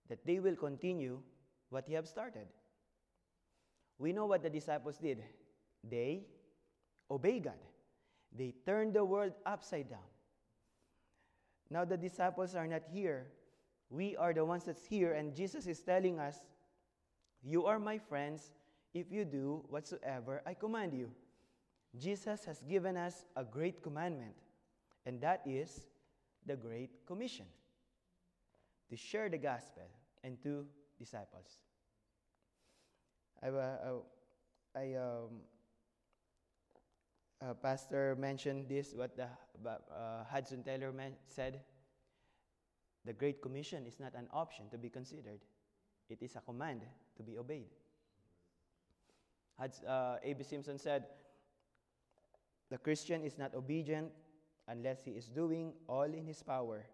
that 0.09 0.25
they 0.25 0.39
will 0.39 0.55
continue 0.55 1.19
what 1.69 1.87
he 1.87 1.93
have 1.93 2.07
started. 2.07 2.47
We 3.97 4.13
know 4.13 4.27
what 4.27 4.43
the 4.43 4.49
disciples 4.49 4.97
did. 4.97 5.23
They 5.83 6.23
obey 7.09 7.39
God. 7.39 7.57
They 8.35 8.53
turned 8.65 8.93
the 8.93 9.03
world 9.03 9.33
upside 9.45 9.89
down. 9.89 9.99
Now 11.69 11.85
the 11.85 11.97
disciples 11.97 12.55
are 12.55 12.67
not 12.67 12.83
here. 12.91 13.27
We 13.89 14.15
are 14.17 14.33
the 14.33 14.45
ones 14.45 14.65
that's 14.65 14.85
here 14.85 15.13
and 15.13 15.35
Jesus 15.35 15.67
is 15.67 15.81
telling 15.81 16.19
us, 16.19 16.43
"You 17.43 17.65
are 17.65 17.79
my 17.79 17.97
friends 17.97 18.51
if 18.93 19.11
you 19.11 19.25
do 19.25 19.65
whatsoever 19.69 20.41
I 20.45 20.53
command 20.53 20.93
you." 20.93 21.11
Jesus 21.97 22.45
has 22.45 22.61
given 22.61 22.97
us 22.97 23.25
a 23.35 23.43
great 23.43 23.81
commandment. 23.81 24.35
And 25.05 25.19
that 25.21 25.41
is 25.45 25.87
the 26.45 26.55
Great 26.55 27.05
Commission 27.05 27.45
to 28.89 28.95
share 28.95 29.29
the 29.29 29.37
gospel 29.37 29.83
and 30.23 30.41
to 30.43 30.65
disciples. 30.97 31.59
I, 33.41 33.47
uh, 33.47 33.77
I 34.75 34.93
um, 34.95 35.41
uh, 37.41 37.53
Pastor 37.53 38.15
mentioned 38.17 38.67
this, 38.67 38.93
what 38.93 39.15
the, 39.15 39.27
uh, 39.67 40.23
Hudson 40.29 40.63
Taylor 40.63 40.93
said. 41.27 41.61
The 43.05 43.13
Great 43.13 43.41
Commission 43.41 43.85
is 43.85 43.99
not 43.99 44.13
an 44.13 44.27
option 44.33 44.69
to 44.71 44.77
be 44.77 44.89
considered, 44.89 45.39
it 46.09 46.21
is 46.21 46.35
a 46.35 46.41
command 46.41 46.81
to 47.17 47.23
be 47.23 47.37
obeyed. 47.37 47.69
Uh, 49.59 50.15
A.B. 50.23 50.43
Simpson 50.43 50.77
said, 50.77 51.05
The 52.69 52.77
Christian 52.77 53.23
is 53.23 53.37
not 53.37 53.53
obedient 53.55 54.11
unless 54.67 55.03
he 55.03 55.11
is 55.11 55.27
doing 55.27 55.73
all 55.87 56.03
in 56.03 56.25
his 56.25 56.41
power 56.43 56.85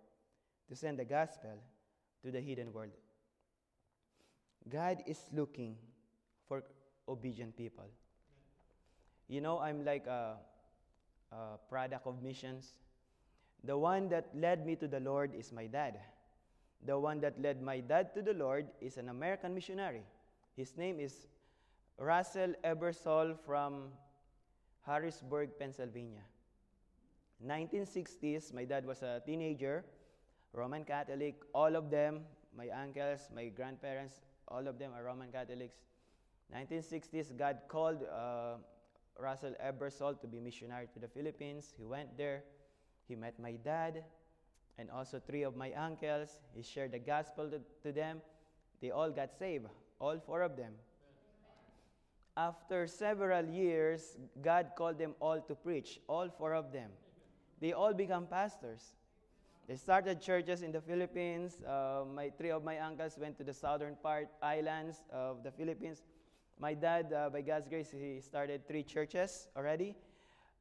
to 0.67 0.75
send 0.75 0.97
the 0.97 1.05
gospel 1.05 1.61
to 2.23 2.31
the 2.31 2.41
hidden 2.41 2.73
world. 2.73 2.91
God 4.67 5.03
is 5.05 5.19
looking 5.31 5.75
for 6.47 6.63
obedient 7.07 7.55
people. 7.55 7.85
You 9.27 9.41
know, 9.41 9.59
I'm 9.59 9.83
like 9.83 10.07
a, 10.07 10.35
a 11.31 11.57
product 11.69 12.05
of 12.05 12.21
missions. 12.21 12.73
The 13.63 13.77
one 13.77 14.09
that 14.09 14.29
led 14.35 14.65
me 14.65 14.75
to 14.75 14.87
the 14.87 14.99
Lord 14.99 15.33
is 15.33 15.51
my 15.51 15.65
dad. 15.65 15.99
The 16.85 16.99
one 16.99 17.19
that 17.21 17.41
led 17.41 17.61
my 17.61 17.79
dad 17.79 18.13
to 18.13 18.21
the 18.21 18.33
Lord 18.33 18.67
is 18.79 18.97
an 18.97 19.09
American 19.09 19.55
missionary. 19.55 20.03
His 20.55 20.77
name 20.77 20.99
is 20.99 21.27
Russell 21.97 22.53
Ebersole 22.63 23.35
from 23.45 23.89
Harrisburg, 24.85 25.49
Pennsylvania. 25.57 26.21
1960s, 27.45 28.53
my 28.53 28.65
dad 28.65 28.85
was 28.85 29.01
a 29.01 29.21
teenager, 29.25 29.83
Roman 30.53 30.85
Catholic. 30.85 31.41
All 31.53 31.75
of 31.75 31.89
them, 31.89 32.21
my 32.55 32.69
uncles, 32.69 33.29
my 33.33 33.47
grandparents, 33.47 34.21
all 34.47 34.67
of 34.67 34.77
them 34.77 34.91
are 34.95 35.03
Roman 35.03 35.31
Catholics. 35.31 35.77
1960s, 36.55 37.35
God 37.35 37.57
called 37.67 38.03
uh, 38.03 38.57
Russell 39.19 39.53
Ebersole 39.63 40.19
to 40.21 40.27
be 40.27 40.39
missionary 40.39 40.87
to 40.93 40.99
the 40.99 41.07
Philippines. 41.07 41.73
He 41.77 41.85
went 41.85 42.17
there. 42.17 42.43
He 43.07 43.15
met 43.15 43.39
my 43.39 43.53
dad 43.63 44.03
and 44.77 44.89
also 44.89 45.19
three 45.19 45.43
of 45.43 45.55
my 45.55 45.71
uncles. 45.73 46.39
He 46.53 46.63
shared 46.63 46.91
the 46.91 46.99
gospel 46.99 47.49
to, 47.49 47.61
to 47.83 47.91
them. 47.91 48.21
They 48.81 48.91
all 48.91 49.11
got 49.11 49.37
saved, 49.37 49.65
all 49.99 50.19
four 50.19 50.41
of 50.41 50.57
them. 50.57 50.73
After 52.37 52.85
several 52.85 53.45
years, 53.45 54.17
God 54.41 54.71
called 54.75 54.97
them 54.97 55.15
all 55.21 55.39
to 55.39 55.55
preach, 55.55 55.99
all 56.07 56.29
four 56.29 56.53
of 56.53 56.73
them. 56.73 56.89
They 57.61 57.71
all 57.71 57.93
become 57.93 58.27
pastors. 58.27 58.95
They 59.67 59.75
started 59.75 60.21
churches 60.21 60.61
in 60.61 60.71
the 60.71 60.81
Philippines. 60.81 61.63
Uh, 61.63 62.03
my 62.13 62.29
three 62.37 62.51
of 62.51 62.63
my 62.63 62.77
uncles 62.79 63.17
went 63.17 63.37
to 63.37 63.43
the 63.43 63.53
southern 63.53 63.95
part 64.03 64.27
islands 64.41 65.03
of 65.11 65.43
the 65.43 65.51
Philippines. 65.51 66.03
My 66.59 66.73
dad, 66.73 67.11
uh, 67.13 67.29
by 67.29 67.41
God's 67.41 67.67
grace, 67.67 67.91
he 67.91 68.21
started 68.21 68.67
three 68.67 68.83
churches 68.83 69.47
already. 69.55 69.95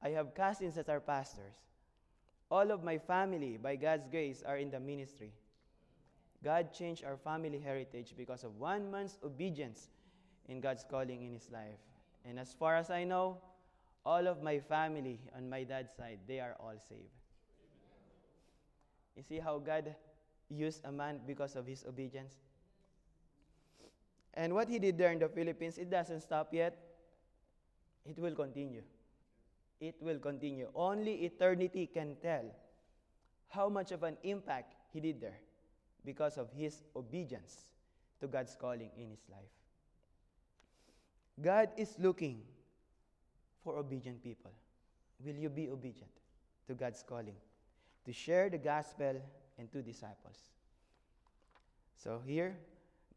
I 0.03 0.11
have 0.11 0.35
cousins 0.35 0.75
that 0.75 0.89
are 0.89 1.01
pastors. 1.01 1.57
All 2.51 2.71
of 2.71 2.83
my 2.83 2.99
family, 2.99 3.57
by 3.57 3.77
God's 3.77 4.07
grace, 4.09 4.43
are 4.47 4.59
in 4.59 4.71
the 4.71 4.81
ministry. 4.81 5.33
God 6.43 6.73
changed 6.73 7.05
our 7.05 7.17
family 7.17 7.59
heritage 7.59 8.15
because 8.17 8.45
of 8.45 8.59
one 8.59 8.91
man's 8.91 9.19
obedience 9.25 9.89
in 10.49 10.61
God's 10.61 10.85
calling 10.89 11.23
in 11.23 11.33
his 11.33 11.51
life. 11.51 11.81
And 12.25 12.39
as 12.39 12.53
far 12.53 12.77
as 12.77 12.91
I 12.91 13.05
know, 13.05 13.39
all 14.05 14.27
of 14.27 14.43
my 14.43 14.59
family 14.59 15.21
on 15.35 15.49
my 15.49 15.65
dad's 15.65 15.95
side, 15.97 16.19
they 16.29 16.41
are 16.41 16.55
all 16.61 16.75
saved. 16.89 17.09
You 19.17 19.23
see 19.23 19.39
how 19.39 19.59
God 19.59 19.95
used 20.51 20.85
a 20.85 20.93
man 20.93 21.21
because 21.27 21.57
of 21.57 21.67
his 21.67 21.85
obedience? 21.89 22.35
And 24.35 24.53
what 24.53 24.69
he 24.69 24.79
did 24.79 24.99
there 24.99 25.13
in 25.13 25.21
the 25.21 25.29
Philippines, 25.29 25.79
it 25.79 25.91
doesn't 25.91 26.21
stop 26.21 26.53
yet. 26.53 26.77
It 28.05 28.19
will 28.19 28.35
continue. 28.35 28.83
It 29.81 29.95
will 30.01 30.19
continue. 30.19 30.69
Only 30.75 31.25
eternity 31.25 31.89
can 31.93 32.17
tell 32.21 32.45
how 33.49 33.69
much 33.69 33.93
of 33.93 34.03
an 34.03 34.17
impact 34.25 34.75
he 34.93 35.01
did 35.01 35.21
there 35.21 35.39
because 36.05 36.37
of 36.37 36.51
his 36.53 36.83
obedience 36.97 37.71
to 38.21 38.27
God's 38.27 38.57
calling 38.61 38.91
in 38.97 39.09
his 39.11 39.23
life. 39.31 39.55
God 41.41 41.69
is 41.77 41.95
looking 41.99 42.43
for 43.63 43.77
obedient 43.77 44.23
people. 44.23 44.51
Will 45.25 45.35
you 45.35 45.49
be 45.49 45.69
obedient 45.71 46.11
to 46.67 46.75
God's 46.75 47.03
calling? 47.07 47.37
To 48.05 48.13
share 48.13 48.51
the 48.51 48.59
gospel 48.59 49.21
and 49.59 49.73
to 49.73 49.83
disciples. 49.83 50.51
So 51.97 52.21
here, 52.27 52.57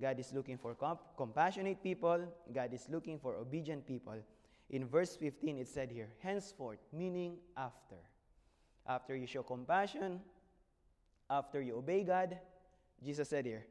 God 0.01 0.19
is 0.19 0.31
looking 0.33 0.57
for 0.57 0.75
comp- 0.75 1.15
compassionate 1.17 1.81
people. 1.81 2.21
God 2.53 2.73
is 2.73 2.87
looking 2.89 3.19
for 3.19 3.35
obedient 3.35 3.87
people. 3.87 4.15
In 4.69 4.85
verse 4.85 5.15
15, 5.15 5.57
it 5.57 5.67
said 5.67 5.91
here, 5.91 6.09
henceforth, 6.19 6.79
meaning 6.93 7.37
after. 7.55 7.95
After 8.85 9.15
you 9.15 9.25
show 9.25 9.43
compassion, 9.43 10.21
after 11.29 11.61
you 11.61 11.77
obey 11.77 12.03
God, 12.03 12.37
Jesus 13.03 13.29
said 13.29 13.45
here, 13.45 13.65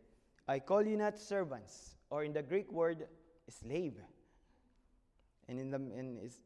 I 0.48 0.58
call 0.58 0.82
you 0.82 0.96
not 0.96 1.18
servants, 1.18 1.96
or 2.10 2.24
in 2.24 2.32
the 2.32 2.42
Greek 2.42 2.70
word, 2.72 3.06
slave 3.48 3.94
and 5.48 5.60
in 5.60 5.70
the, 5.70 5.76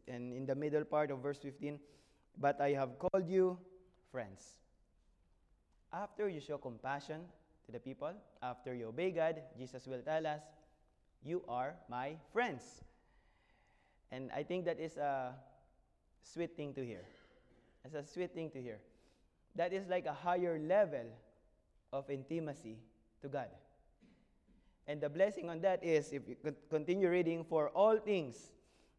and 0.08 0.32
in 0.32 0.46
the 0.46 0.54
middle 0.54 0.84
part 0.84 1.10
of 1.10 1.20
verse 1.20 1.38
15, 1.38 1.78
but 2.38 2.60
I 2.60 2.70
have 2.72 2.98
called 2.98 3.28
you 3.28 3.58
friends. 4.10 4.56
After 5.92 6.28
you 6.28 6.40
show 6.40 6.58
compassion 6.58 7.22
to 7.70 7.78
the 7.78 7.80
people, 7.80 8.12
after 8.42 8.74
you 8.74 8.88
obey 8.88 9.10
God, 9.10 9.40
Jesus 9.56 9.86
will 9.86 10.02
tell 10.02 10.26
us, 10.26 10.42
You 11.22 11.42
are 11.48 11.74
my 11.88 12.16
friends. 12.32 12.62
And 14.10 14.30
I 14.34 14.42
think 14.42 14.64
that 14.64 14.80
is 14.80 14.96
a 14.96 15.34
sweet 16.22 16.56
thing 16.56 16.74
to 16.74 16.84
hear. 16.84 17.04
It's 17.84 17.94
a 17.94 18.04
sweet 18.04 18.34
thing 18.34 18.50
to 18.50 18.60
hear. 18.60 18.78
That 19.54 19.72
is 19.72 19.86
like 19.88 20.06
a 20.06 20.12
higher 20.12 20.58
level 20.58 21.06
of 21.92 22.10
intimacy 22.10 22.78
to 23.22 23.28
God. 23.28 23.48
And 24.86 25.00
the 25.00 25.08
blessing 25.08 25.48
on 25.48 25.60
that 25.60 25.84
is, 25.84 26.12
if 26.12 26.22
you 26.26 26.36
continue 26.68 27.08
reading, 27.08 27.44
for 27.44 27.68
all 27.68 27.98
things 27.98 28.50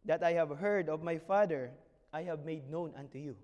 that 0.06 0.24
I 0.24 0.32
have 0.34 0.50
heard 0.58 0.88
of 0.88 1.04
my 1.04 1.18
Father, 1.18 1.72
I 2.14 2.24
have 2.24 2.46
made 2.46 2.70
known 2.70 2.94
unto 2.98 3.18
you. 3.18 3.36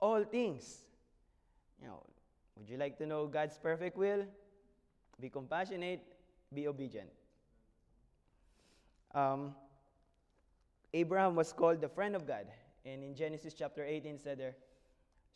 All 0.00 0.24
things. 0.24 0.84
You 1.80 1.88
know, 1.88 2.02
would 2.56 2.68
you 2.68 2.76
like 2.76 2.96
to 2.98 3.06
know 3.06 3.26
God's 3.26 3.58
perfect 3.58 3.96
will? 3.96 4.24
Be 5.20 5.28
compassionate, 5.28 6.02
be 6.52 6.66
obedient. 6.68 7.08
Um, 9.14 9.54
Abraham 10.92 11.34
was 11.34 11.52
called 11.52 11.80
the 11.80 11.88
friend 11.88 12.16
of 12.16 12.26
God. 12.26 12.46
And 12.84 13.02
in 13.02 13.14
Genesis 13.14 13.54
chapter 13.54 13.84
18 13.84 14.18
said 14.18 14.38
there, 14.38 14.56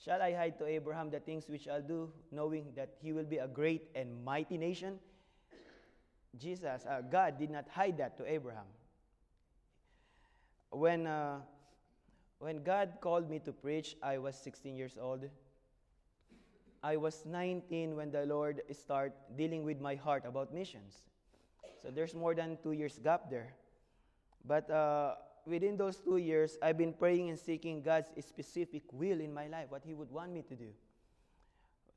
Shall 0.04 0.22
I 0.22 0.32
hide 0.32 0.58
to 0.58 0.66
Abraham 0.66 1.10
the 1.10 1.18
things 1.18 1.48
which 1.48 1.66
I'll 1.66 1.82
do, 1.82 2.12
knowing 2.30 2.66
that 2.76 2.94
he 3.02 3.12
will 3.12 3.24
be 3.24 3.38
a 3.38 3.48
great 3.48 3.88
and 3.94 4.24
mighty 4.24 4.56
nation? 4.56 4.98
Jesus, 6.36 6.86
uh, 6.86 7.00
God 7.00 7.38
did 7.38 7.50
not 7.50 7.68
hide 7.68 7.98
that 7.98 8.16
to 8.18 8.30
Abraham 8.30 8.66
when, 10.70 11.06
uh, 11.06 11.38
when 12.38 12.62
God 12.62 12.98
called 13.00 13.28
me 13.30 13.38
to 13.40 13.52
preach, 13.52 13.96
I 14.02 14.18
was 14.18 14.36
16 14.36 14.76
years 14.76 14.96
old. 15.00 15.28
I 16.82 16.96
was 16.96 17.26
19 17.26 17.96
when 17.96 18.10
the 18.10 18.24
Lord 18.24 18.62
started 18.72 19.12
dealing 19.36 19.64
with 19.64 19.80
my 19.80 19.96
heart 19.96 20.24
about 20.24 20.54
missions. 20.54 21.02
So 21.82 21.90
there's 21.90 22.14
more 22.14 22.34
than 22.34 22.58
two 22.62 22.72
years 22.72 22.98
gap 23.02 23.30
there. 23.30 23.54
But 24.44 24.70
uh, 24.70 25.14
within 25.46 25.76
those 25.76 25.96
two 25.96 26.18
years, 26.18 26.56
I've 26.62 26.78
been 26.78 26.92
praying 26.92 27.30
and 27.30 27.38
seeking 27.38 27.82
God's 27.82 28.08
specific 28.20 28.82
will 28.92 29.20
in 29.20 29.32
my 29.32 29.48
life, 29.48 29.66
what 29.70 29.82
He 29.84 29.94
would 29.94 30.10
want 30.10 30.32
me 30.32 30.42
to 30.42 30.54
do. 30.54 30.68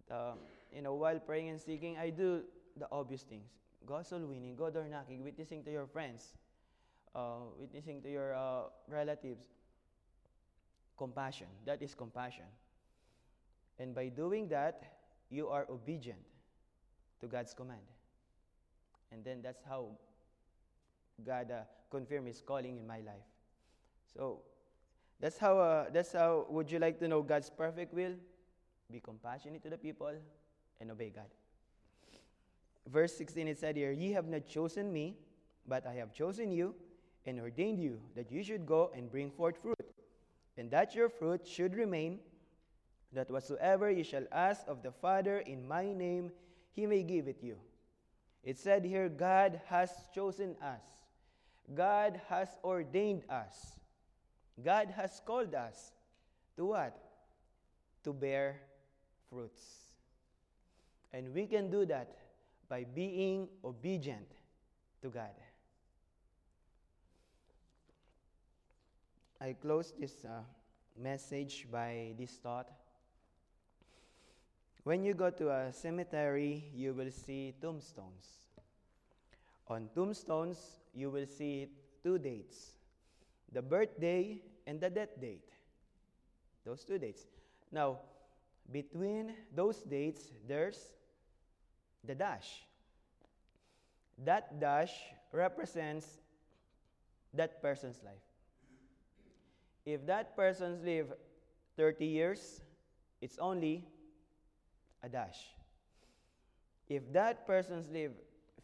But, 0.07 0.15
uh, 0.15 0.33
you 0.73 0.81
know, 0.81 0.95
while 0.95 1.19
praying 1.19 1.49
and 1.49 1.61
seeking, 1.61 1.97
I 1.97 2.09
do 2.09 2.41
the 2.77 2.87
obvious 2.91 3.21
things. 3.21 3.49
Go 3.85 4.01
soul 4.03 4.19
winning, 4.19 4.55
go 4.55 4.69
door 4.69 4.87
knocking, 4.89 5.23
witnessing 5.23 5.63
to 5.63 5.71
your 5.71 5.87
friends, 5.87 6.37
uh, 7.15 7.49
witnessing 7.59 8.01
to 8.01 8.11
your 8.11 8.35
uh, 8.35 8.63
relatives. 8.87 9.43
Compassion. 10.97 11.47
That 11.65 11.81
is 11.81 11.95
compassion. 11.95 12.45
And 13.81 13.95
by 13.95 14.09
doing 14.09 14.47
that, 14.49 14.83
you 15.31 15.47
are 15.47 15.65
obedient 15.67 16.19
to 17.19 17.25
God's 17.25 17.55
command. 17.55 17.81
And 19.11 19.25
then 19.25 19.41
that's 19.41 19.63
how 19.67 19.87
God 21.25 21.49
uh, 21.49 21.61
confirmed 21.89 22.27
His 22.27 22.43
calling 22.45 22.77
in 22.77 22.85
my 22.85 22.97
life. 22.97 23.25
So 24.13 24.41
that's 25.19 25.37
how. 25.37 25.57
Uh, 25.57 25.85
that's 25.91 26.13
how. 26.13 26.45
Would 26.49 26.71
you 26.71 26.77
like 26.77 26.99
to 26.99 27.07
know 27.07 27.23
God's 27.23 27.49
perfect 27.49 27.93
will? 27.93 28.13
Be 28.91 28.99
compassionate 28.99 29.63
to 29.63 29.69
the 29.69 29.77
people 29.77 30.13
and 30.79 30.91
obey 30.91 31.09
God. 31.09 31.31
Verse 32.87 33.15
16 33.17 33.47
it 33.47 33.59
said 33.59 33.77
here, 33.77 33.91
Ye 33.91 34.11
have 34.11 34.27
not 34.27 34.47
chosen 34.47 34.93
me, 34.93 35.15
but 35.67 35.87
I 35.87 35.93
have 35.93 36.13
chosen 36.13 36.51
you 36.51 36.75
and 37.25 37.39
ordained 37.39 37.79
you 37.79 37.99
that 38.15 38.31
you 38.31 38.43
should 38.43 38.65
go 38.65 38.91
and 38.95 39.09
bring 39.09 39.31
forth 39.31 39.57
fruit, 39.61 39.93
and 40.57 40.69
that 40.69 40.93
your 40.93 41.09
fruit 41.09 41.47
should 41.47 41.75
remain, 41.75 42.19
that 43.13 43.29
whatsoever 43.29 43.89
ye 43.91 44.03
shall 44.03 44.25
ask 44.31 44.63
of 44.67 44.83
the 44.83 44.91
Father 44.91 45.39
in 45.39 45.67
my 45.67 45.91
name, 45.93 46.31
he 46.73 46.85
may 46.85 47.03
give 47.03 47.27
it 47.27 47.39
you. 47.41 47.57
It 48.43 48.57
said 48.57 48.85
here, 48.85 49.09
God 49.09 49.61
has 49.67 49.91
chosen 50.15 50.55
us. 50.61 50.81
God 51.75 52.19
has 52.29 52.49
ordained 52.63 53.23
us. 53.29 53.79
God 54.63 54.89
has 54.95 55.21
called 55.25 55.53
us 55.53 55.91
to 56.57 56.65
what? 56.65 56.97
To 58.03 58.13
bear 58.13 58.61
fruits. 59.29 59.61
And 61.13 61.33
we 61.33 61.45
can 61.45 61.69
do 61.69 61.85
that 61.85 62.15
by 62.69 62.85
being 62.85 63.47
obedient 63.63 64.31
to 65.01 65.09
God. 65.09 65.35
I 69.39 69.53
close 69.53 69.93
this 69.99 70.23
uh, 70.23 70.41
message 70.97 71.67
by 71.71 72.13
this 72.17 72.31
thought. 72.31 72.69
When 74.83 75.03
you 75.03 75.13
go 75.13 75.29
to 75.29 75.49
a 75.51 75.73
cemetery, 75.73 76.71
you 76.73 76.93
will 76.93 77.11
see 77.11 77.53
tombstones. 77.61 78.25
On 79.67 79.89
tombstones, 79.93 80.57
you 80.93 81.11
will 81.11 81.27
see 81.27 81.67
two 82.03 82.17
dates 82.17 82.73
the 83.51 83.61
birthday 83.61 84.41
and 84.65 84.79
the 84.79 84.89
death 84.89 85.19
date. 85.19 85.49
Those 86.65 86.83
two 86.83 86.97
dates. 86.97 87.25
Now, 87.71 87.99
between 88.71 89.33
those 89.53 89.81
dates, 89.81 90.31
there's 90.47 90.93
the 92.05 92.15
dash. 92.15 92.63
That 94.23 94.59
dash 94.59 94.93
represents 95.31 96.07
that 97.33 97.61
person's 97.61 97.99
life. 98.03 98.23
If 99.85 100.05
that 100.05 100.35
person's 100.35 100.83
lived 100.83 101.13
30 101.75 102.05
years, 102.05 102.61
it's 103.21 103.37
only 103.37 103.85
a 105.03 105.09
dash. 105.09 105.39
If 106.89 107.11
that 107.13 107.47
person's 107.47 107.89
live 107.89 108.11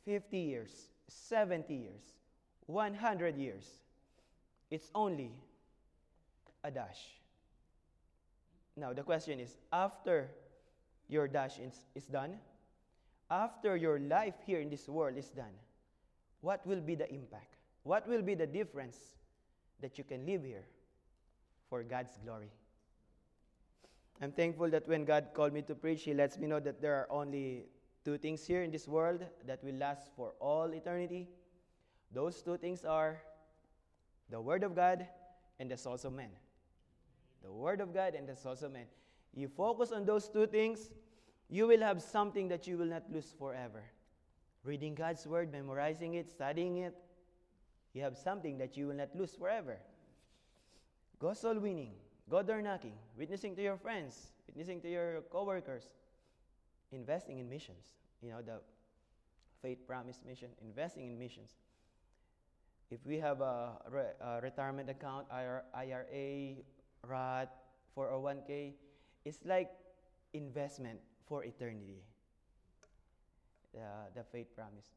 50 0.06 0.38
years, 0.38 0.88
70 1.08 1.74
years, 1.74 2.04
100 2.66 3.38
years, 3.38 3.66
it's 4.70 4.92
only 4.94 5.32
a 6.64 6.72
dash. 6.72 7.00
Now, 8.76 8.94
the 8.94 9.04
question 9.04 9.40
is 9.40 9.58
after 9.72 10.30
your 11.08 11.28
dash 11.28 11.58
is, 11.60 11.74
is 11.96 12.06
done, 12.06 12.38
after 13.32 13.76
your 13.76 14.00
life 14.00 14.36
here 14.46 14.60
in 14.60 14.70
this 14.70 14.88
world 14.88 15.18
is 15.18 15.30
done, 15.30 15.56
what 16.42 16.66
will 16.68 16.82
be 16.82 16.96
the 16.96 17.10
impact? 17.12 17.56
What 17.84 18.08
will 18.08 18.22
be 18.22 18.36
the 18.36 18.46
difference 18.46 18.98
that 19.82 19.98
you 19.98 20.04
can 20.04 20.26
live 20.26 20.44
here 20.44 20.66
for 21.70 21.84
God's 21.84 22.18
glory? 22.24 22.52
I'm 24.22 24.32
thankful 24.32 24.70
that 24.72 24.88
when 24.88 25.06
God 25.06 25.28
called 25.34 25.54
me 25.54 25.62
to 25.64 25.76
preach, 25.76 26.04
He 26.04 26.14
lets 26.14 26.38
me 26.38 26.48
know 26.48 26.60
that 26.60 26.82
there 26.82 26.96
are 26.96 27.08
only 27.12 27.66
two 28.04 28.18
things 28.18 28.46
here 28.46 28.64
in 28.64 28.72
this 28.72 28.88
world 28.88 29.24
that 29.46 29.64
will 29.64 29.76
last 29.76 30.10
for 30.16 30.34
all 30.40 30.74
eternity. 30.74 31.28
Those 32.12 32.42
two 32.42 32.58
things 32.58 32.84
are 32.84 33.22
the 34.30 34.42
Word 34.42 34.64
of 34.64 34.76
God 34.76 35.08
and 35.60 35.70
the 35.70 35.78
souls 35.78 36.06
of 36.06 36.14
men. 36.14 36.30
The 37.44 37.52
Word 37.52 37.80
of 37.80 37.94
God 37.94 38.16
and 38.16 38.28
the 38.28 38.36
souls 38.36 38.64
of 38.64 38.72
men. 38.72 38.86
You 39.36 39.48
focus 39.48 39.92
on 39.92 40.06
those 40.06 40.28
two 40.30 40.48
things, 40.48 40.90
you 41.50 41.68
will 41.68 41.82
have 41.82 42.02
something 42.02 42.48
that 42.48 42.66
you 42.66 42.78
will 42.78 42.88
not 42.88 43.04
lose 43.12 43.34
forever. 43.38 43.84
Reading 44.64 44.96
God's 44.96 45.28
Word, 45.28 45.52
memorizing 45.52 46.16
it, 46.16 46.30
studying 46.30 46.78
it, 46.78 46.96
you 47.94 48.02
have 48.02 48.18
something 48.18 48.58
that 48.58 48.76
you 48.76 48.88
will 48.88 48.96
not 48.96 49.16
lose 49.16 49.36
forever. 49.36 49.78
Go 51.20 51.34
soul 51.34 51.60
winning, 51.60 51.94
go 52.30 52.42
door 52.44 52.62
knocking, 52.62 52.94
witnessing 53.18 53.56
to 53.56 53.62
your 53.62 53.78
friends, 53.78 54.28
witnessing 54.48 54.82
to 54.82 54.90
your 54.90 55.22
coworkers, 55.32 55.90
investing 56.92 57.40
in 57.40 57.50
missions. 57.50 57.86
You 58.22 58.32
know, 58.32 58.42
the 58.42 58.60
faith 59.62 59.86
promise 59.88 60.22
mission, 60.26 60.50
investing 60.62 61.06
in 61.12 61.20
missions. 61.20 61.52
If 62.90 63.00
we 63.06 63.18
have 63.20 63.42
a, 63.42 63.74
re- 63.90 64.16
a 64.22 64.42
retirement 64.42 64.90
account, 64.90 65.28
IRA, 65.32 66.56
Roth, 67.06 67.50
401k, 67.98 68.74
it's 69.26 69.40
like 69.46 69.70
investment 70.34 71.00
for 71.28 71.44
eternity. 71.44 72.02
The, 73.74 73.80
the 74.16 74.24
faith 74.24 74.56
promise. 74.56 74.88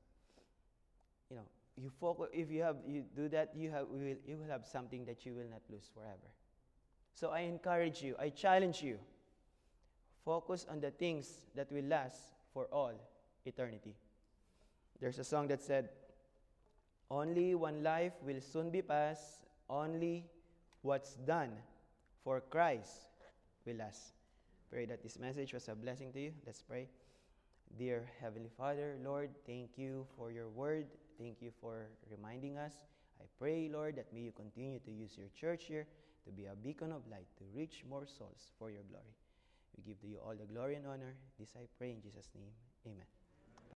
You 1.30 1.36
know, 1.36 1.42
you 1.76 1.90
focus, 2.00 2.28
if 2.32 2.50
you 2.50 2.62
have 2.62 2.76
you 2.86 3.04
do 3.14 3.28
that, 3.28 3.52
you 3.56 3.70
have 3.70 3.86
you 3.92 3.98
will, 3.98 4.16
you 4.26 4.36
will 4.36 4.50
have 4.50 4.66
something 4.66 5.04
that 5.06 5.26
you 5.26 5.34
will 5.34 5.48
not 5.50 5.62
lose 5.68 5.90
forever. 5.92 6.30
So 7.20 7.28
I 7.28 7.40
encourage 7.40 8.00
you, 8.00 8.16
I 8.18 8.30
challenge 8.30 8.80
you. 8.80 8.96
Focus 10.24 10.64
on 10.70 10.80
the 10.80 10.90
things 10.90 11.44
that 11.54 11.70
will 11.70 11.84
last 11.84 12.16
for 12.54 12.64
all 12.72 12.92
eternity. 13.44 13.94
There's 14.98 15.18
a 15.18 15.24
song 15.24 15.48
that 15.48 15.60
said, 15.60 15.90
Only 17.10 17.54
one 17.54 17.82
life 17.82 18.14
will 18.24 18.40
soon 18.40 18.70
be 18.70 18.80
passed, 18.80 19.44
only 19.68 20.24
what's 20.80 21.16
done 21.16 21.50
for 22.24 22.40
Christ 22.40 23.08
will 23.66 23.76
last. 23.76 24.14
Pray 24.70 24.86
that 24.86 25.02
this 25.02 25.18
message 25.18 25.52
was 25.52 25.68
a 25.68 25.74
blessing 25.74 26.14
to 26.14 26.20
you. 26.20 26.32
Let's 26.46 26.62
pray. 26.62 26.88
Dear 27.78 28.08
Heavenly 28.22 28.50
Father, 28.56 28.96
Lord, 29.04 29.28
thank 29.44 29.76
you 29.76 30.06
for 30.16 30.32
your 30.32 30.48
word. 30.48 30.86
Thank 31.18 31.42
you 31.42 31.50
for 31.60 31.88
reminding 32.10 32.56
us. 32.56 32.72
I 33.20 33.24
pray, 33.38 33.68
Lord, 33.70 33.96
that 33.96 34.10
may 34.10 34.20
you 34.20 34.32
continue 34.32 34.78
to 34.78 34.90
use 34.90 35.18
your 35.18 35.28
church 35.38 35.64
here 35.64 35.86
to 36.24 36.30
be 36.30 36.46
a 36.46 36.54
beacon 36.54 36.92
of 36.92 37.06
light 37.10 37.28
to 37.38 37.44
reach 37.54 37.84
more 37.88 38.06
souls 38.06 38.52
for 38.58 38.70
your 38.70 38.82
glory. 38.88 39.14
We 39.76 39.82
give 39.82 40.00
to 40.00 40.06
you 40.06 40.18
all 40.18 40.34
the 40.34 40.46
glory 40.46 40.74
and 40.74 40.86
honor. 40.86 41.14
This 41.38 41.54
I 41.56 41.66
pray 41.78 41.90
in 41.90 42.00
Jesus' 42.02 42.28
name. 42.34 42.52
Amen. 42.86 43.19